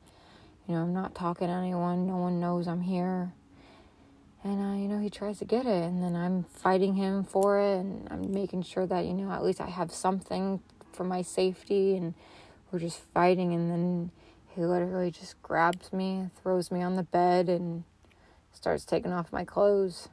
You 0.67 0.75
know, 0.75 0.81
I'm 0.81 0.93
not 0.93 1.15
talking 1.15 1.47
to 1.47 1.53
anyone. 1.53 2.05
No 2.05 2.17
one 2.17 2.39
knows 2.39 2.67
I'm 2.67 2.81
here. 2.81 3.33
And, 4.43 4.61
uh, 4.61 4.77
you 4.77 4.87
know, 4.87 4.99
he 4.99 5.09
tries 5.09 5.39
to 5.39 5.45
get 5.45 5.65
it. 5.65 5.83
And 5.83 6.03
then 6.03 6.15
I'm 6.15 6.43
fighting 6.43 6.93
him 6.93 7.23
for 7.23 7.59
it. 7.59 7.79
And 7.79 8.07
I'm 8.11 8.31
making 8.31 8.61
sure 8.61 8.85
that, 8.85 9.05
you 9.05 9.13
know, 9.13 9.31
at 9.31 9.43
least 9.43 9.59
I 9.59 9.69
have 9.69 9.91
something 9.91 10.61
for 10.93 11.03
my 11.03 11.23
safety. 11.23 11.97
And 11.97 12.13
we're 12.71 12.79
just 12.79 12.99
fighting. 13.13 13.51
And 13.51 13.71
then 13.71 14.11
he 14.49 14.61
literally 14.61 15.09
just 15.09 15.41
grabs 15.41 15.91
me, 15.91 16.29
throws 16.43 16.69
me 16.69 16.83
on 16.83 16.95
the 16.95 17.03
bed, 17.03 17.49
and 17.49 17.85
starts 18.51 18.85
taking 18.85 19.13
off 19.13 19.31
my 19.31 19.45
clothes 19.45 20.09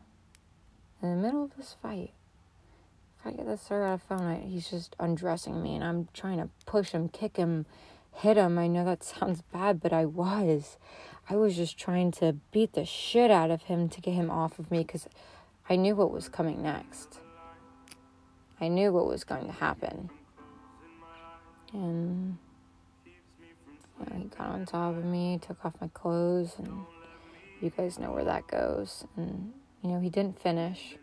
in 1.02 1.10
the 1.10 1.22
middle 1.22 1.44
of 1.44 1.56
this 1.56 1.76
fight. 1.82 2.12
If 3.20 3.26
I 3.26 3.30
get 3.32 3.46
this 3.46 3.62
story 3.62 3.86
out 3.86 3.94
of 3.94 4.02
phone, 4.02 4.42
he's 4.42 4.70
just 4.70 4.94
undressing 5.00 5.62
me, 5.62 5.74
and 5.74 5.84
I'm 5.84 6.08
trying 6.12 6.38
to 6.38 6.48
push 6.66 6.90
him, 6.90 7.08
kick 7.08 7.36
him, 7.36 7.66
hit 8.12 8.36
him. 8.36 8.58
I 8.58 8.66
know 8.68 8.84
that 8.84 9.02
sounds 9.18 9.42
bad, 9.42 9.80
but 9.80 9.92
I 9.92 10.04
was. 10.04 10.76
I 11.28 11.36
was 11.36 11.56
just 11.56 11.78
trying 11.78 12.10
to 12.12 12.36
beat 12.52 12.72
the 12.72 12.84
shit 12.84 13.30
out 13.30 13.50
of 13.50 13.62
him 13.62 13.88
to 13.90 14.00
get 14.00 14.14
him 14.14 14.30
off 14.30 14.58
of 14.58 14.70
me 14.70 14.78
because 14.78 15.08
I 15.68 15.76
knew 15.76 15.94
what 15.94 16.10
was 16.10 16.28
coming 16.28 16.62
next. 16.62 17.18
I 18.60 18.68
knew 18.68 18.92
what 18.92 19.06
was 19.06 19.24
going 19.24 19.46
to 19.46 19.52
happen. 19.52 20.10
And 21.72 22.38
he 24.16 24.24
got 24.36 24.48
on 24.48 24.64
top 24.64 24.96
of 24.96 25.04
me, 25.04 25.38
took 25.40 25.64
off 25.64 25.74
my 25.80 25.88
clothes, 25.88 26.54
and 26.58 26.84
you 27.60 27.70
guys 27.70 27.98
know 27.98 28.12
where 28.12 28.24
that 28.24 28.46
goes. 28.46 29.04
And, 29.16 29.52
you 29.82 29.90
know, 29.90 30.00
he 30.00 30.08
didn't 30.08 30.40
finish. 30.40 30.96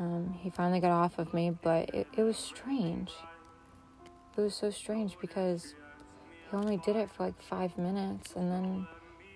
Um, 0.00 0.34
he 0.40 0.48
finally 0.48 0.80
got 0.80 0.90
off 0.90 1.18
of 1.18 1.34
me, 1.34 1.50
but 1.62 1.94
it, 1.94 2.06
it 2.16 2.22
was 2.22 2.38
strange. 2.38 3.12
It 4.36 4.40
was 4.40 4.54
so 4.54 4.70
strange 4.70 5.18
because 5.20 5.74
he 6.50 6.56
only 6.56 6.78
did 6.78 6.96
it 6.96 7.10
for 7.10 7.26
like 7.26 7.40
five 7.42 7.76
minutes 7.76 8.32
and 8.34 8.50
then 8.50 8.86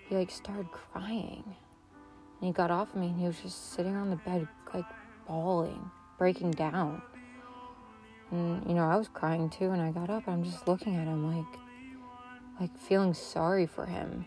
he 0.09 0.15
like 0.15 0.31
started 0.31 0.71
crying. 0.71 1.43
And 1.45 2.47
he 2.47 2.51
got 2.51 2.71
off 2.71 2.95
of 2.95 2.99
me 2.99 3.07
and 3.07 3.19
he 3.19 3.27
was 3.27 3.39
just 3.39 3.73
sitting 3.73 3.95
on 3.95 4.09
the 4.09 4.15
bed, 4.15 4.47
like 4.73 4.85
bawling, 5.27 5.91
breaking 6.17 6.51
down. 6.51 7.03
And, 8.31 8.67
you 8.67 8.73
know, 8.73 8.85
I 8.85 8.95
was 8.95 9.07
crying 9.07 9.51
too, 9.51 9.69
and 9.69 9.79
I 9.79 9.91
got 9.91 10.09
up 10.09 10.25
and 10.25 10.33
I'm 10.35 10.43
just 10.43 10.67
looking 10.67 10.95
at 10.95 11.05
him 11.05 11.35
like, 11.35 11.59
like 12.59 12.75
feeling 12.79 13.13
sorry 13.13 13.67
for 13.67 13.85
him. 13.85 14.25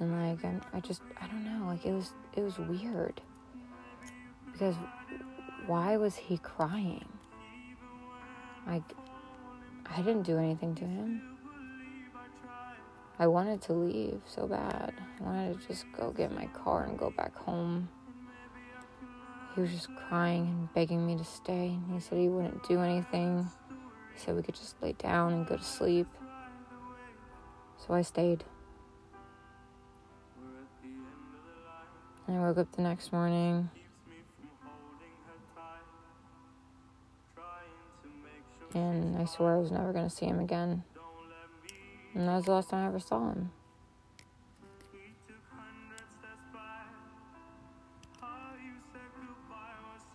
And 0.00 0.12
like 0.12 0.44
I'm, 0.44 0.60
I 0.72 0.80
just 0.80 1.00
I 1.20 1.28
don't 1.28 1.44
know, 1.44 1.66
like 1.66 1.86
it 1.86 1.92
was 1.92 2.12
it 2.34 2.42
was 2.42 2.58
weird. 2.58 3.20
Because 4.56 4.76
why 5.66 5.98
was 5.98 6.16
he 6.16 6.38
crying? 6.38 7.04
Like 8.66 8.94
I 9.84 9.98
didn't 9.98 10.22
do 10.22 10.38
anything 10.38 10.74
to 10.76 10.84
him. 10.86 11.20
I 13.18 13.26
wanted 13.26 13.60
to 13.62 13.74
leave 13.74 14.22
so 14.24 14.46
bad. 14.46 14.94
I 15.20 15.22
wanted 15.22 15.60
to 15.60 15.68
just 15.68 15.84
go 15.94 16.10
get 16.10 16.34
my 16.34 16.46
car 16.46 16.84
and 16.84 16.98
go 16.98 17.10
back 17.10 17.34
home. 17.34 17.90
He 19.54 19.60
was 19.60 19.70
just 19.70 19.94
crying 20.08 20.46
and 20.46 20.74
begging 20.74 21.06
me 21.06 21.18
to 21.18 21.24
stay. 21.24 21.78
He 21.92 22.00
said 22.00 22.16
he 22.16 22.28
wouldn't 22.28 22.66
do 22.66 22.80
anything. 22.80 23.46
He 24.14 24.20
said 24.20 24.36
we 24.36 24.42
could 24.42 24.54
just 24.54 24.82
lay 24.82 24.92
down 24.94 25.34
and 25.34 25.46
go 25.46 25.58
to 25.58 25.62
sleep. 25.62 26.06
So 27.86 27.92
I 27.92 28.00
stayed. 28.00 28.42
And 32.26 32.38
I 32.38 32.40
woke 32.40 32.56
up 32.56 32.72
the 32.72 32.82
next 32.82 33.12
morning. 33.12 33.68
And 38.76 39.16
I 39.16 39.24
swore 39.24 39.56
I 39.56 39.58
was 39.58 39.70
never 39.70 39.90
going 39.92 40.08
to 40.08 40.14
see 40.14 40.26
him 40.26 40.38
again. 40.38 40.84
And 42.14 42.28
that 42.28 42.36
was 42.36 42.44
the 42.44 42.52
last 42.52 42.68
time 42.68 42.84
I 42.84 42.88
ever 42.88 43.00
saw 43.00 43.30
him. 43.30 43.50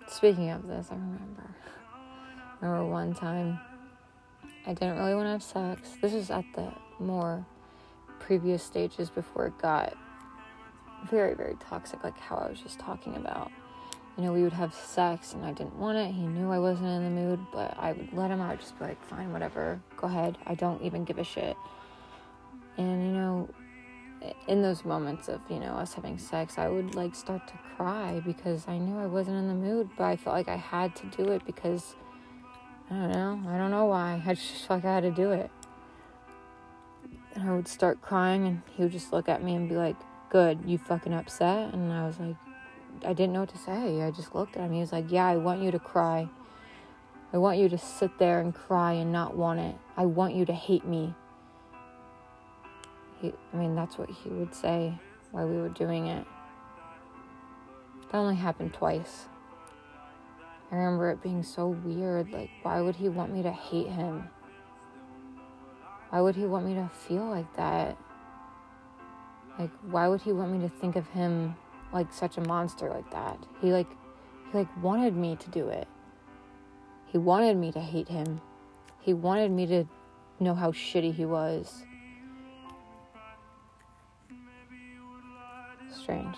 Speaking 0.07 0.51
of 0.51 0.67
this, 0.67 0.89
I 0.91 0.93
remember 0.93 1.55
remember 2.61 2.85
one 2.85 3.15
time 3.15 3.59
I 4.67 4.73
didn't 4.73 4.97
really 4.97 5.15
want 5.15 5.25
to 5.25 5.31
have 5.31 5.41
sex. 5.41 5.97
This 5.99 6.13
was 6.13 6.29
at 6.29 6.45
the 6.53 6.71
more 6.99 7.43
previous 8.19 8.61
stages 8.61 9.09
before 9.09 9.47
it 9.47 9.57
got 9.57 9.97
very, 11.09 11.33
very 11.33 11.55
toxic, 11.59 12.03
like 12.03 12.19
how 12.19 12.35
I 12.35 12.49
was 12.49 12.61
just 12.61 12.77
talking 12.77 13.15
about. 13.15 13.51
You 14.17 14.23
know, 14.23 14.33
we 14.33 14.43
would 14.43 14.53
have 14.53 14.73
sex 14.73 15.33
and 15.33 15.45
I 15.45 15.53
didn't 15.53 15.75
want 15.77 15.97
it. 15.97 16.11
He 16.11 16.27
knew 16.27 16.51
I 16.51 16.59
wasn't 16.59 16.87
in 16.87 17.03
the 17.03 17.09
mood, 17.09 17.39
but 17.53 17.75
I 17.77 17.93
would 17.93 18.11
let 18.13 18.29
him 18.29 18.41
out, 18.41 18.59
just 18.59 18.77
be 18.77 18.85
like, 18.85 19.03
fine, 19.05 19.31
whatever, 19.31 19.81
go 19.97 20.07
ahead. 20.07 20.37
I 20.45 20.55
don't 20.55 20.81
even 20.81 21.05
give 21.05 21.17
a 21.17 21.23
shit. 21.23 21.55
And, 22.77 23.05
you 23.05 23.11
know, 23.13 23.49
in 24.47 24.61
those 24.61 24.85
moments 24.85 25.27
of, 25.27 25.41
you 25.49 25.59
know, 25.59 25.73
us 25.73 25.93
having 25.93 26.17
sex, 26.17 26.57
I 26.57 26.67
would 26.67 26.93
like 26.95 27.15
start 27.15 27.47
to 27.47 27.53
cry 27.75 28.21
because 28.25 28.67
I 28.67 28.77
knew 28.77 28.97
I 28.99 29.05
wasn't 29.05 29.37
in 29.37 29.47
the 29.47 29.53
mood, 29.53 29.89
but 29.97 30.05
I 30.05 30.15
felt 30.15 30.35
like 30.35 30.47
I 30.47 30.57
had 30.57 30.95
to 30.97 31.05
do 31.07 31.31
it 31.31 31.45
because 31.45 31.95
I 32.89 32.95
don't 32.95 33.11
know. 33.11 33.41
I 33.49 33.57
don't 33.57 33.71
know 33.71 33.85
why. 33.85 34.21
I 34.25 34.33
just 34.33 34.67
felt 34.67 34.83
like 34.83 34.85
I 34.85 34.95
had 34.95 35.03
to 35.03 35.11
do 35.11 35.31
it. 35.31 35.49
And 37.33 37.49
I 37.49 37.55
would 37.55 37.67
start 37.67 38.01
crying, 38.01 38.45
and 38.45 38.61
he 38.75 38.83
would 38.83 38.91
just 38.91 39.13
look 39.13 39.29
at 39.29 39.41
me 39.41 39.55
and 39.55 39.69
be 39.69 39.75
like, 39.75 39.95
Good, 40.29 40.59
you 40.65 40.77
fucking 40.77 41.13
upset? 41.13 41.73
And 41.73 41.91
I 41.91 42.05
was 42.05 42.19
like, 42.19 42.35
I 43.05 43.13
didn't 43.13 43.33
know 43.33 43.41
what 43.41 43.49
to 43.49 43.57
say. 43.57 44.01
I 44.01 44.11
just 44.11 44.35
looked 44.35 44.55
at 44.55 44.63
him. 44.63 44.73
He 44.73 44.79
was 44.79 44.91
like, 44.91 45.11
Yeah, 45.11 45.25
I 45.25 45.37
want 45.37 45.61
you 45.61 45.71
to 45.71 45.79
cry. 45.79 46.29
I 47.33 47.37
want 47.37 47.57
you 47.57 47.69
to 47.69 47.77
sit 47.77 48.17
there 48.19 48.41
and 48.41 48.53
cry 48.53 48.93
and 48.93 49.11
not 49.11 49.35
want 49.35 49.59
it. 49.59 49.75
I 49.95 50.05
want 50.05 50.35
you 50.35 50.45
to 50.45 50.53
hate 50.53 50.85
me. 50.85 51.13
He, 53.21 53.33
I 53.53 53.57
mean, 53.57 53.73
that's 53.73 53.97
what 53.97 54.09
he 54.09 54.29
would 54.29 54.53
say 54.53 54.99
while 55.31 55.47
we 55.47 55.57
were 55.57 55.69
doing 55.69 56.07
it. 56.07 56.25
That 58.11 58.17
only 58.17 58.35
happened 58.35 58.73
twice. 58.73 59.27
I 60.71 60.75
remember 60.75 61.09
it 61.11 61.23
being 61.23 61.43
so 61.43 61.69
weird. 61.69 62.31
Like, 62.31 62.49
why 62.63 62.81
would 62.81 62.95
he 62.95 63.07
want 63.07 63.33
me 63.33 63.43
to 63.43 63.51
hate 63.51 63.87
him? 63.87 64.29
Why 66.09 66.19
would 66.19 66.35
he 66.35 66.45
want 66.45 66.65
me 66.65 66.73
to 66.75 66.89
feel 67.07 67.25
like 67.25 67.55
that? 67.55 67.97
Like, 69.57 69.71
why 69.89 70.09
would 70.09 70.21
he 70.21 70.33
want 70.33 70.51
me 70.51 70.59
to 70.59 70.69
think 70.69 70.97
of 70.97 71.07
him 71.07 71.55
like 71.93 72.11
such 72.13 72.37
a 72.37 72.41
monster 72.41 72.89
like 72.89 73.09
that? 73.11 73.37
He 73.61 73.71
like, 73.71 73.89
he 74.51 74.57
like 74.57 74.83
wanted 74.83 75.15
me 75.15 75.35
to 75.35 75.49
do 75.49 75.69
it. 75.69 75.87
He 77.07 77.17
wanted 77.17 77.57
me 77.57 77.71
to 77.71 77.79
hate 77.79 78.07
him. 78.07 78.41
He 79.01 79.13
wanted 79.13 79.51
me 79.51 79.65
to 79.67 79.85
know 80.39 80.55
how 80.55 80.71
shitty 80.71 81.13
he 81.13 81.25
was. 81.25 81.83
Strange. 85.91 86.35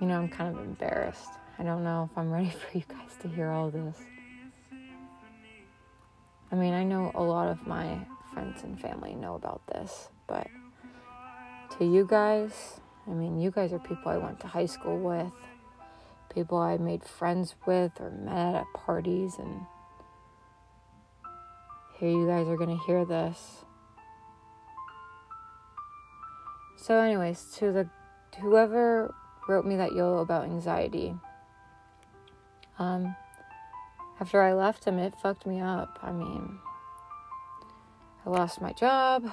You 0.00 0.08
know, 0.08 0.18
I'm 0.18 0.28
kind 0.28 0.56
of 0.56 0.64
embarrassed. 0.64 1.30
I 1.60 1.62
don't 1.62 1.84
know 1.84 2.08
if 2.10 2.18
I'm 2.18 2.32
ready 2.32 2.50
for 2.50 2.76
you 2.76 2.84
guys 2.88 3.16
to 3.20 3.28
hear 3.28 3.50
all 3.50 3.70
this. 3.70 3.96
I 6.50 6.54
mean, 6.56 6.74
I 6.74 6.82
know 6.82 7.12
a 7.14 7.22
lot 7.22 7.48
of 7.48 7.66
my 7.66 7.98
friends 8.32 8.62
and 8.62 8.80
family 8.80 9.14
know 9.14 9.34
about 9.34 9.66
this, 9.66 10.08
but 10.26 10.46
to 11.78 11.84
you 11.84 12.06
guys, 12.06 12.80
I 13.06 13.10
mean, 13.10 13.40
you 13.40 13.50
guys 13.50 13.72
are 13.72 13.78
people 13.78 14.10
I 14.10 14.16
went 14.18 14.40
to 14.40 14.46
high 14.46 14.66
school 14.66 14.98
with, 14.98 15.32
people 16.32 16.58
I 16.58 16.76
made 16.78 17.04
friends 17.04 17.54
with 17.66 17.92
or 18.00 18.10
met 18.10 18.54
at 18.54 18.66
parties, 18.74 19.36
and 19.38 19.62
here 21.98 22.10
you 22.10 22.26
guys 22.26 22.46
are 22.48 22.56
going 22.56 22.76
to 22.76 22.84
hear 22.84 23.04
this. 23.04 23.64
So, 26.76 27.00
anyways, 27.00 27.44
to 27.58 27.72
the 27.72 27.88
whoever 28.40 29.14
wrote 29.48 29.64
me 29.64 29.76
that 29.76 29.92
YOLO 29.92 30.18
about 30.18 30.44
anxiety. 30.44 31.14
Um, 32.78 33.14
after 34.20 34.42
I 34.42 34.52
left 34.52 34.84
him, 34.84 34.98
it 34.98 35.14
fucked 35.22 35.46
me 35.46 35.60
up. 35.60 35.98
I 36.02 36.12
mean, 36.12 36.58
I 38.24 38.30
lost 38.30 38.60
my 38.60 38.72
job. 38.72 39.30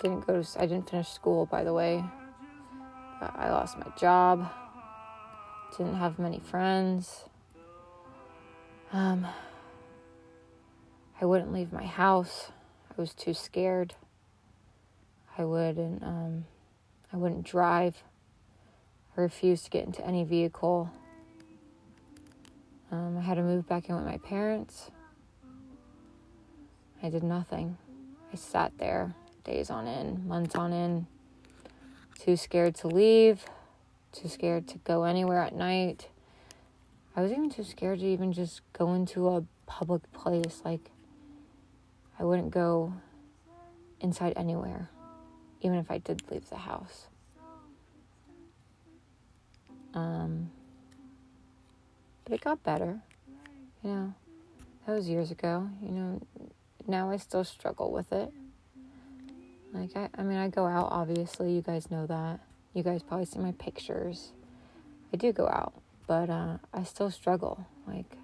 Didn't 0.00 0.26
go 0.26 0.42
to, 0.42 0.60
I 0.60 0.66
didn't 0.66 0.88
finish 0.88 1.08
school, 1.08 1.46
by 1.46 1.62
the 1.64 1.74
way. 1.74 2.04
I 3.20 3.50
lost 3.50 3.76
my 3.78 3.90
job. 3.98 4.48
Didn't 5.76 5.96
have 5.96 6.18
many 6.18 6.40
friends. 6.40 7.24
Um, 8.92 9.26
I 11.20 11.26
wouldn't 11.26 11.52
leave 11.52 11.72
my 11.72 11.84
house. 11.84 12.50
I 12.90 13.00
was 13.00 13.12
too 13.12 13.34
scared. 13.34 13.94
I 15.36 15.44
wouldn't, 15.44 16.02
um, 16.02 16.46
I 17.12 17.16
wouldn't 17.16 17.44
drive. 17.44 18.02
I 19.16 19.20
refused 19.20 19.64
to 19.64 19.70
get 19.70 19.84
into 19.84 20.04
any 20.06 20.24
vehicle. 20.24 20.90
Um, 22.90 23.18
I 23.18 23.20
had 23.20 23.34
to 23.34 23.42
move 23.42 23.68
back 23.68 23.88
in 23.88 23.96
with 23.96 24.06
my 24.06 24.18
parents. 24.18 24.90
I 27.02 27.10
did 27.10 27.22
nothing. 27.22 27.78
I 28.32 28.36
sat 28.36 28.72
there 28.78 29.14
days 29.44 29.70
on 29.70 29.86
end, 29.86 30.26
months 30.26 30.54
on 30.54 30.72
end, 30.72 31.06
too 32.18 32.36
scared 32.36 32.74
to 32.76 32.88
leave, 32.88 33.44
too 34.12 34.28
scared 34.28 34.68
to 34.68 34.78
go 34.78 35.04
anywhere 35.04 35.40
at 35.40 35.54
night. 35.54 36.08
I 37.16 37.22
was 37.22 37.32
even 37.32 37.50
too 37.50 37.64
scared 37.64 38.00
to 38.00 38.06
even 38.06 38.32
just 38.32 38.60
go 38.72 38.94
into 38.94 39.28
a 39.28 39.44
public 39.66 40.10
place. 40.12 40.62
Like, 40.64 40.90
I 42.18 42.24
wouldn't 42.24 42.50
go 42.50 42.92
inside 44.00 44.34
anywhere, 44.36 44.90
even 45.62 45.78
if 45.78 45.90
I 45.90 45.98
did 45.98 46.22
leave 46.30 46.48
the 46.50 46.56
house. 46.56 47.06
Um, 49.94 50.50
but 52.24 52.34
it 52.34 52.40
got 52.40 52.62
better. 52.62 53.00
You 53.82 53.90
know, 53.90 54.14
that 54.86 54.92
was 54.92 55.08
years 55.08 55.30
ago. 55.30 55.68
You 55.82 55.90
know, 55.90 56.20
now 56.88 57.10
I 57.10 57.16
still 57.18 57.44
struggle 57.44 57.92
with 57.92 58.12
it. 58.12 58.32
Like, 59.72 59.90
I, 59.94 60.08
I 60.16 60.22
mean, 60.22 60.38
I 60.38 60.48
go 60.48 60.66
out, 60.66 60.88
obviously. 60.90 61.52
You 61.52 61.62
guys 61.62 61.90
know 61.90 62.06
that. 62.06 62.40
You 62.72 62.82
guys 62.82 63.02
probably 63.02 63.26
see 63.26 63.38
my 63.38 63.52
pictures. 63.52 64.32
I 65.12 65.16
do 65.16 65.32
go 65.32 65.46
out, 65.46 65.74
but 66.06 66.30
uh, 66.30 66.58
I 66.72 66.84
still 66.84 67.10
struggle. 67.10 67.66
Like, 67.86 68.16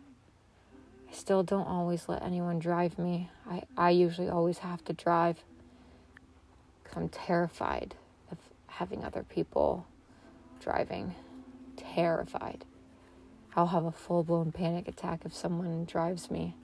I 1.11 1.15
still 1.15 1.43
don't 1.43 1.67
always 1.67 2.09
let 2.09 2.23
anyone 2.23 2.59
drive 2.59 2.99
me. 2.99 3.31
I, 3.49 3.63
I 3.77 3.91
usually 3.91 4.29
always 4.29 4.59
have 4.59 4.85
to 4.87 4.93
drive 4.93 5.45
because 6.83 6.97
I'm 6.97 7.09
terrified 7.09 7.95
of 8.31 8.39
having 8.67 9.05
other 9.05 9.23
people 9.23 9.87
driving 10.61 11.15
terrified. 11.77 12.65
I'll 13.57 13.69
have 13.69 13.85
a 13.85 13.93
full 13.93 14.25
blown 14.25 14.51
panic 14.51 14.89
attack 14.89 15.21
if 15.25 15.35
someone 15.35 15.85
drives 15.85 16.31
me. 16.31 16.57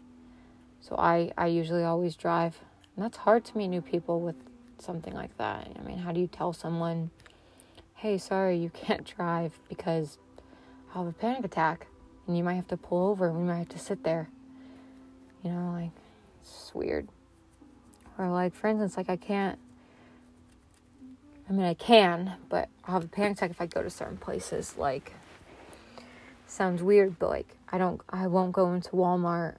So 0.80 0.96
I, 0.96 1.32
I 1.36 1.46
usually 1.46 1.84
always 1.84 2.16
drive. 2.16 2.58
And 2.96 3.04
that's 3.04 3.18
hard 3.18 3.44
to 3.46 3.58
meet 3.58 3.68
new 3.68 3.80
people 3.80 4.20
with 4.20 4.36
something 4.78 5.14
like 5.14 5.36
that. 5.38 5.68
I 5.78 5.86
mean, 5.86 5.98
how 5.98 6.12
do 6.12 6.20
you 6.20 6.26
tell 6.26 6.52
someone, 6.52 7.10
hey, 7.94 8.18
sorry, 8.18 8.56
you 8.56 8.70
can't 8.74 9.04
drive 9.16 9.58
because 9.68 10.18
I'll 10.94 11.04
have 11.04 11.14
a 11.14 11.16
panic 11.16 11.44
attack 11.44 11.86
and 12.26 12.36
you 12.36 12.44
might 12.44 12.54
have 12.54 12.68
to 12.68 12.76
pull 12.76 13.08
over 13.08 13.28
and 13.28 13.38
we 13.38 13.44
might 13.44 13.58
have 13.58 13.68
to 13.70 13.78
sit 13.78 14.02
there? 14.04 14.28
You 15.42 15.50
know, 15.50 15.72
like, 15.72 15.90
it's 16.42 16.72
weird. 16.74 17.08
Or, 18.18 18.28
like, 18.28 18.54
for 18.54 18.68
instance, 18.68 18.96
like, 18.96 19.08
I 19.08 19.16
can't 19.16 19.58
I 21.50 21.52
mean, 21.52 21.66
I 21.66 21.74
can, 21.74 22.34
but 22.48 22.68
I'll 22.84 22.94
have 22.94 23.04
a 23.04 23.08
panic 23.08 23.32
attack 23.32 23.50
if 23.50 23.60
I 23.60 23.66
go 23.66 23.82
to 23.82 23.90
certain 23.90 24.16
places. 24.16 24.76
Like, 24.78 25.12
sounds 26.46 26.80
weird, 26.80 27.18
but 27.18 27.28
like, 27.28 27.56
I 27.72 27.76
don't, 27.76 28.00
I 28.08 28.28
won't 28.28 28.52
go 28.52 28.72
into 28.72 28.90
Walmart. 28.90 29.56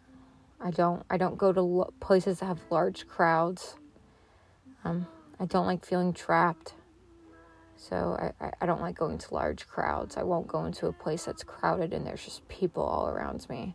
I 0.63 0.71
don't, 0.71 1.03
I 1.09 1.17
don't 1.17 1.37
go 1.37 1.51
to 1.51 1.91
places 1.99 2.39
that 2.39 2.45
have 2.45 2.59
large 2.69 3.07
crowds. 3.07 3.75
Um, 4.83 5.07
I 5.39 5.45
don't 5.45 5.65
like 5.65 5.85
feeling 5.85 6.13
trapped. 6.13 6.73
So 7.75 8.15
I, 8.39 8.45
I, 8.45 8.51
I 8.61 8.65
don't 8.67 8.81
like 8.81 8.95
going 8.95 9.17
to 9.17 9.33
large 9.33 9.67
crowds. 9.67 10.17
I 10.17 10.23
won't 10.23 10.47
go 10.47 10.65
into 10.65 10.85
a 10.85 10.93
place 10.93 11.25
that's 11.25 11.43
crowded 11.43 11.93
and 11.93 12.05
there's 12.05 12.23
just 12.23 12.47
people 12.47 12.83
all 12.83 13.07
around 13.07 13.49
me. 13.49 13.73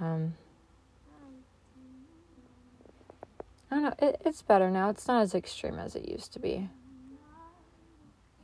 Um, 0.00 0.34
I 3.68 3.74
don't 3.74 3.82
know. 3.82 3.94
It, 3.98 4.22
it's 4.24 4.42
better 4.42 4.70
now. 4.70 4.90
It's 4.90 5.08
not 5.08 5.22
as 5.22 5.34
extreme 5.34 5.78
as 5.78 5.96
it 5.96 6.08
used 6.08 6.32
to 6.34 6.38
be. 6.38 6.68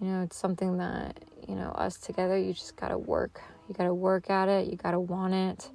You 0.00 0.08
know, 0.08 0.22
it's 0.22 0.36
something 0.36 0.78
that, 0.78 1.22
you 1.46 1.54
know, 1.54 1.68
us 1.70 1.96
together, 1.96 2.36
you 2.36 2.52
just 2.52 2.74
got 2.74 2.88
to 2.88 2.98
work. 2.98 3.40
You 3.68 3.74
got 3.76 3.84
to 3.84 3.94
work 3.94 4.30
at 4.30 4.48
it. 4.48 4.66
You 4.66 4.76
got 4.76 4.90
to 4.90 5.00
want 5.00 5.32
it. 5.32 5.70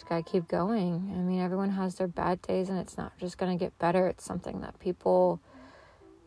Just 0.00 0.08
got 0.08 0.24
to 0.24 0.32
keep 0.32 0.48
going. 0.48 1.12
I 1.14 1.18
mean, 1.18 1.42
everyone 1.42 1.68
has 1.72 1.96
their 1.96 2.08
bad 2.08 2.40
days 2.40 2.70
and 2.70 2.78
it's 2.78 2.96
not 2.96 3.12
just 3.18 3.36
to 3.38 3.54
get 3.56 3.78
better. 3.78 4.06
It's 4.06 4.24
something 4.24 4.62
that 4.62 4.80
people, 4.80 5.42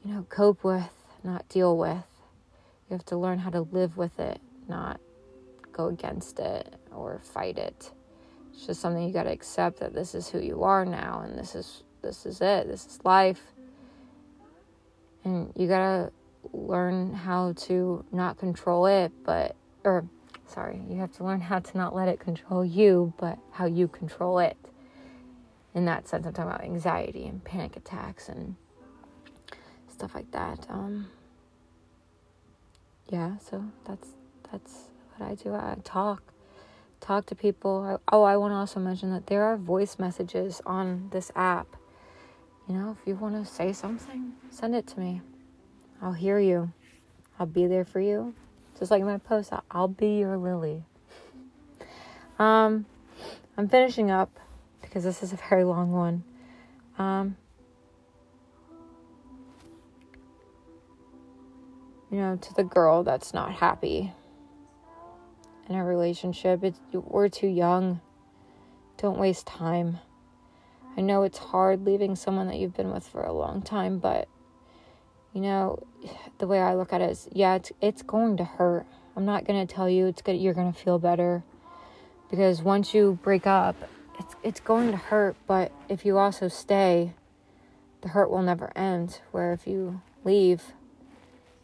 you 0.05 0.13
know, 0.13 0.27
cope 0.29 0.63
with, 0.63 0.91
not 1.23 1.49
deal 1.49 1.75
with. 1.75 2.05
You 2.87 2.93
have 2.93 3.05
to 3.05 3.17
learn 3.17 3.39
how 3.39 3.49
to 3.49 3.61
live 3.61 3.97
with 3.97 4.19
it, 4.19 4.39
not 4.67 5.01
go 5.71 5.87
against 5.87 6.37
it 6.37 6.75
or 6.91 7.19
fight 7.23 7.57
it. 7.57 7.89
It's 8.53 8.67
just 8.67 8.79
something 8.79 9.07
you 9.07 9.11
got 9.11 9.23
to 9.23 9.31
accept 9.31 9.79
that 9.79 9.95
this 9.95 10.13
is 10.13 10.29
who 10.29 10.37
you 10.37 10.61
are 10.61 10.85
now 10.85 11.23
and 11.25 11.35
this 11.35 11.55
is 11.55 11.81
this 12.03 12.27
is 12.27 12.41
it. 12.41 12.67
This 12.67 12.85
is 12.85 12.99
life. 13.03 13.41
And 15.23 15.51
you 15.55 15.67
got 15.67 15.79
to 15.79 16.11
learn 16.55 17.11
how 17.11 17.53
to 17.53 18.05
not 18.11 18.37
control 18.37 18.85
it, 18.85 19.11
but, 19.23 19.55
or, 19.83 20.05
sorry, 20.47 20.81
you 20.89 20.97
have 20.97 21.11
to 21.13 21.23
learn 21.23 21.41
how 21.41 21.59
to 21.59 21.77
not 21.77 21.95
let 21.95 22.07
it 22.07 22.19
control 22.19 22.63
you, 22.65 23.13
but 23.17 23.37
how 23.51 23.65
you 23.65 23.87
control 23.87 24.39
it. 24.39 24.57
In 25.73 25.85
that 25.85 26.07
sense, 26.07 26.25
I'm 26.25 26.33
talking 26.33 26.51
about 26.51 26.63
anxiety 26.63 27.25
and 27.25 27.43
panic 27.43 27.75
attacks 27.75 28.29
and 28.29 28.55
stuff 29.87 30.13
like 30.13 30.29
that. 30.31 30.67
Um, 30.69 31.07
yeah, 33.09 33.37
so 33.37 33.63
that's 33.85 34.09
that's 34.51 34.89
what 35.15 35.29
I 35.29 35.35
do. 35.35 35.53
I 35.53 35.77
talk, 35.83 36.21
talk 37.01 37.25
to 37.27 37.35
people. 37.35 37.99
Oh, 38.11 38.23
I 38.23 38.37
want 38.37 38.51
to 38.51 38.55
also 38.55 38.79
mention 38.79 39.11
that 39.11 39.27
there 39.27 39.43
are 39.43 39.57
voice 39.57 39.97
messages 39.97 40.61
on 40.65 41.09
this 41.11 41.31
app. 41.35 41.67
You 42.67 42.75
know, 42.75 42.95
if 42.99 43.07
you 43.07 43.15
want 43.15 43.35
to 43.35 43.51
say 43.51 43.73
something, 43.73 44.33
send 44.49 44.75
it 44.75 44.87
to 44.87 44.99
me. 44.99 45.21
I'll 46.01 46.13
hear 46.13 46.39
you. 46.39 46.71
I'll 47.39 47.45
be 47.45 47.65
there 47.65 47.85
for 47.85 47.99
you. 47.99 48.35
Just 48.79 48.91
like 48.91 49.03
my 49.03 49.17
post, 49.17 49.51
I'll 49.71 49.87
be 49.87 50.19
your 50.19 50.37
lily. 50.37 50.83
Um, 52.39 52.85
I'm 53.57 53.69
finishing 53.69 54.09
up 54.09 54.31
because 54.81 55.03
this 55.03 55.23
is 55.23 55.33
a 55.33 55.37
very 55.49 55.63
long 55.63 55.91
one. 55.91 56.23
Um, 56.97 57.37
you 62.11 62.17
know, 62.17 62.35
to 62.35 62.53
the 62.55 62.63
girl 62.63 63.03
that's 63.03 63.33
not 63.33 63.53
happy 63.53 64.11
in 65.69 65.75
a 65.75 65.83
relationship, 65.83 66.63
it's 66.63 66.79
we're 66.91 67.29
too 67.29 67.47
young. 67.47 68.01
Don't 68.97 69.17
waste 69.17 69.47
time. 69.47 69.99
I 70.95 71.01
know 71.01 71.23
it's 71.23 71.37
hard 71.39 71.85
leaving 71.85 72.15
someone 72.15 72.47
that 72.47 72.57
you've 72.57 72.75
been 72.75 72.91
with 72.91 73.07
for 73.07 73.23
a 73.23 73.33
long 73.33 73.61
time, 73.61 73.97
but 73.97 74.27
you 75.33 75.41
know, 75.41 75.87
the 76.37 76.47
way 76.47 76.59
I 76.59 76.75
look 76.75 76.93
at 76.93 77.01
it 77.01 77.09
is, 77.09 77.29
yeah, 77.31 77.55
it's 77.55 77.71
it's 77.81 78.01
going 78.01 78.37
to 78.37 78.43
hurt. 78.43 78.85
I'm 79.15 79.25
not 79.25 79.45
gonna 79.45 79.65
tell 79.65 79.89
you 79.89 80.07
it's 80.07 80.21
good. 80.21 80.37
You're 80.37 80.53
gonna 80.53 80.73
feel 80.73 80.99
better 80.99 81.43
because 82.29 82.61
once 82.61 82.93
you 82.93 83.19
break 83.21 83.45
up, 83.45 83.75
it's 84.19 84.35
it's 84.43 84.59
going 84.59 84.91
to 84.91 84.97
hurt. 84.97 85.35
But 85.47 85.71
if 85.89 86.05
you 86.05 86.17
also 86.17 86.47
stay, 86.47 87.13
the 88.01 88.09
hurt 88.09 88.29
will 88.29 88.41
never 88.41 88.75
end. 88.75 89.21
Where 89.31 89.53
if 89.53 89.67
you 89.67 90.01
leave, 90.23 90.73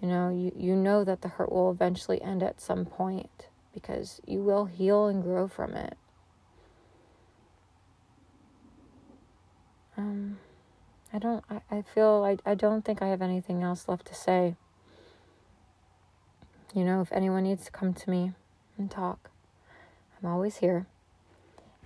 you 0.02 0.08
know, 0.08 0.30
you 0.30 0.52
you 0.56 0.76
know 0.76 1.04
that 1.04 1.22
the 1.22 1.30
hurt 1.30 1.52
will 1.52 1.72
eventually 1.72 2.22
end 2.22 2.44
at 2.44 2.62
some 2.62 2.86
point 2.86 3.48
because 3.74 4.22
you 4.26 4.42
will 4.42 4.66
heal 4.66 5.08
and 5.08 5.24
grow 5.24 5.48
from 5.48 5.74
it. 5.74 5.98
Um, 9.98 10.38
I 11.12 11.20
don't, 11.20 11.44
I, 11.50 11.62
I 11.72 11.82
feel, 11.82 12.24
I, 12.24 12.38
I 12.50 12.56
don't 12.56 12.86
think 12.86 13.02
I 13.02 13.08
have 13.08 13.22
anything 13.22 13.64
else 13.64 13.88
left 13.88 14.06
to 14.08 14.16
say. 14.16 14.56
You 16.74 16.84
know, 16.84 17.02
if 17.02 17.12
anyone 17.12 17.44
needs 17.44 17.66
to 17.66 17.72
come 17.72 17.94
to 17.96 18.10
me 18.10 18.34
and 18.78 18.92
talk, 18.92 19.32
I'm 20.22 20.30
always 20.30 20.58
here. 20.58 20.86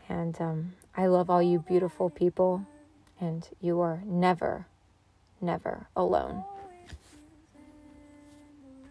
And 0.09 0.39
um, 0.41 0.73
I 0.97 1.07
love 1.07 1.29
all 1.29 1.41
you 1.41 1.59
beautiful 1.59 2.09
people, 2.09 2.65
and 3.19 3.47
you 3.61 3.79
are 3.79 4.01
never, 4.05 4.67
never 5.39 5.87
alone. 5.95 6.43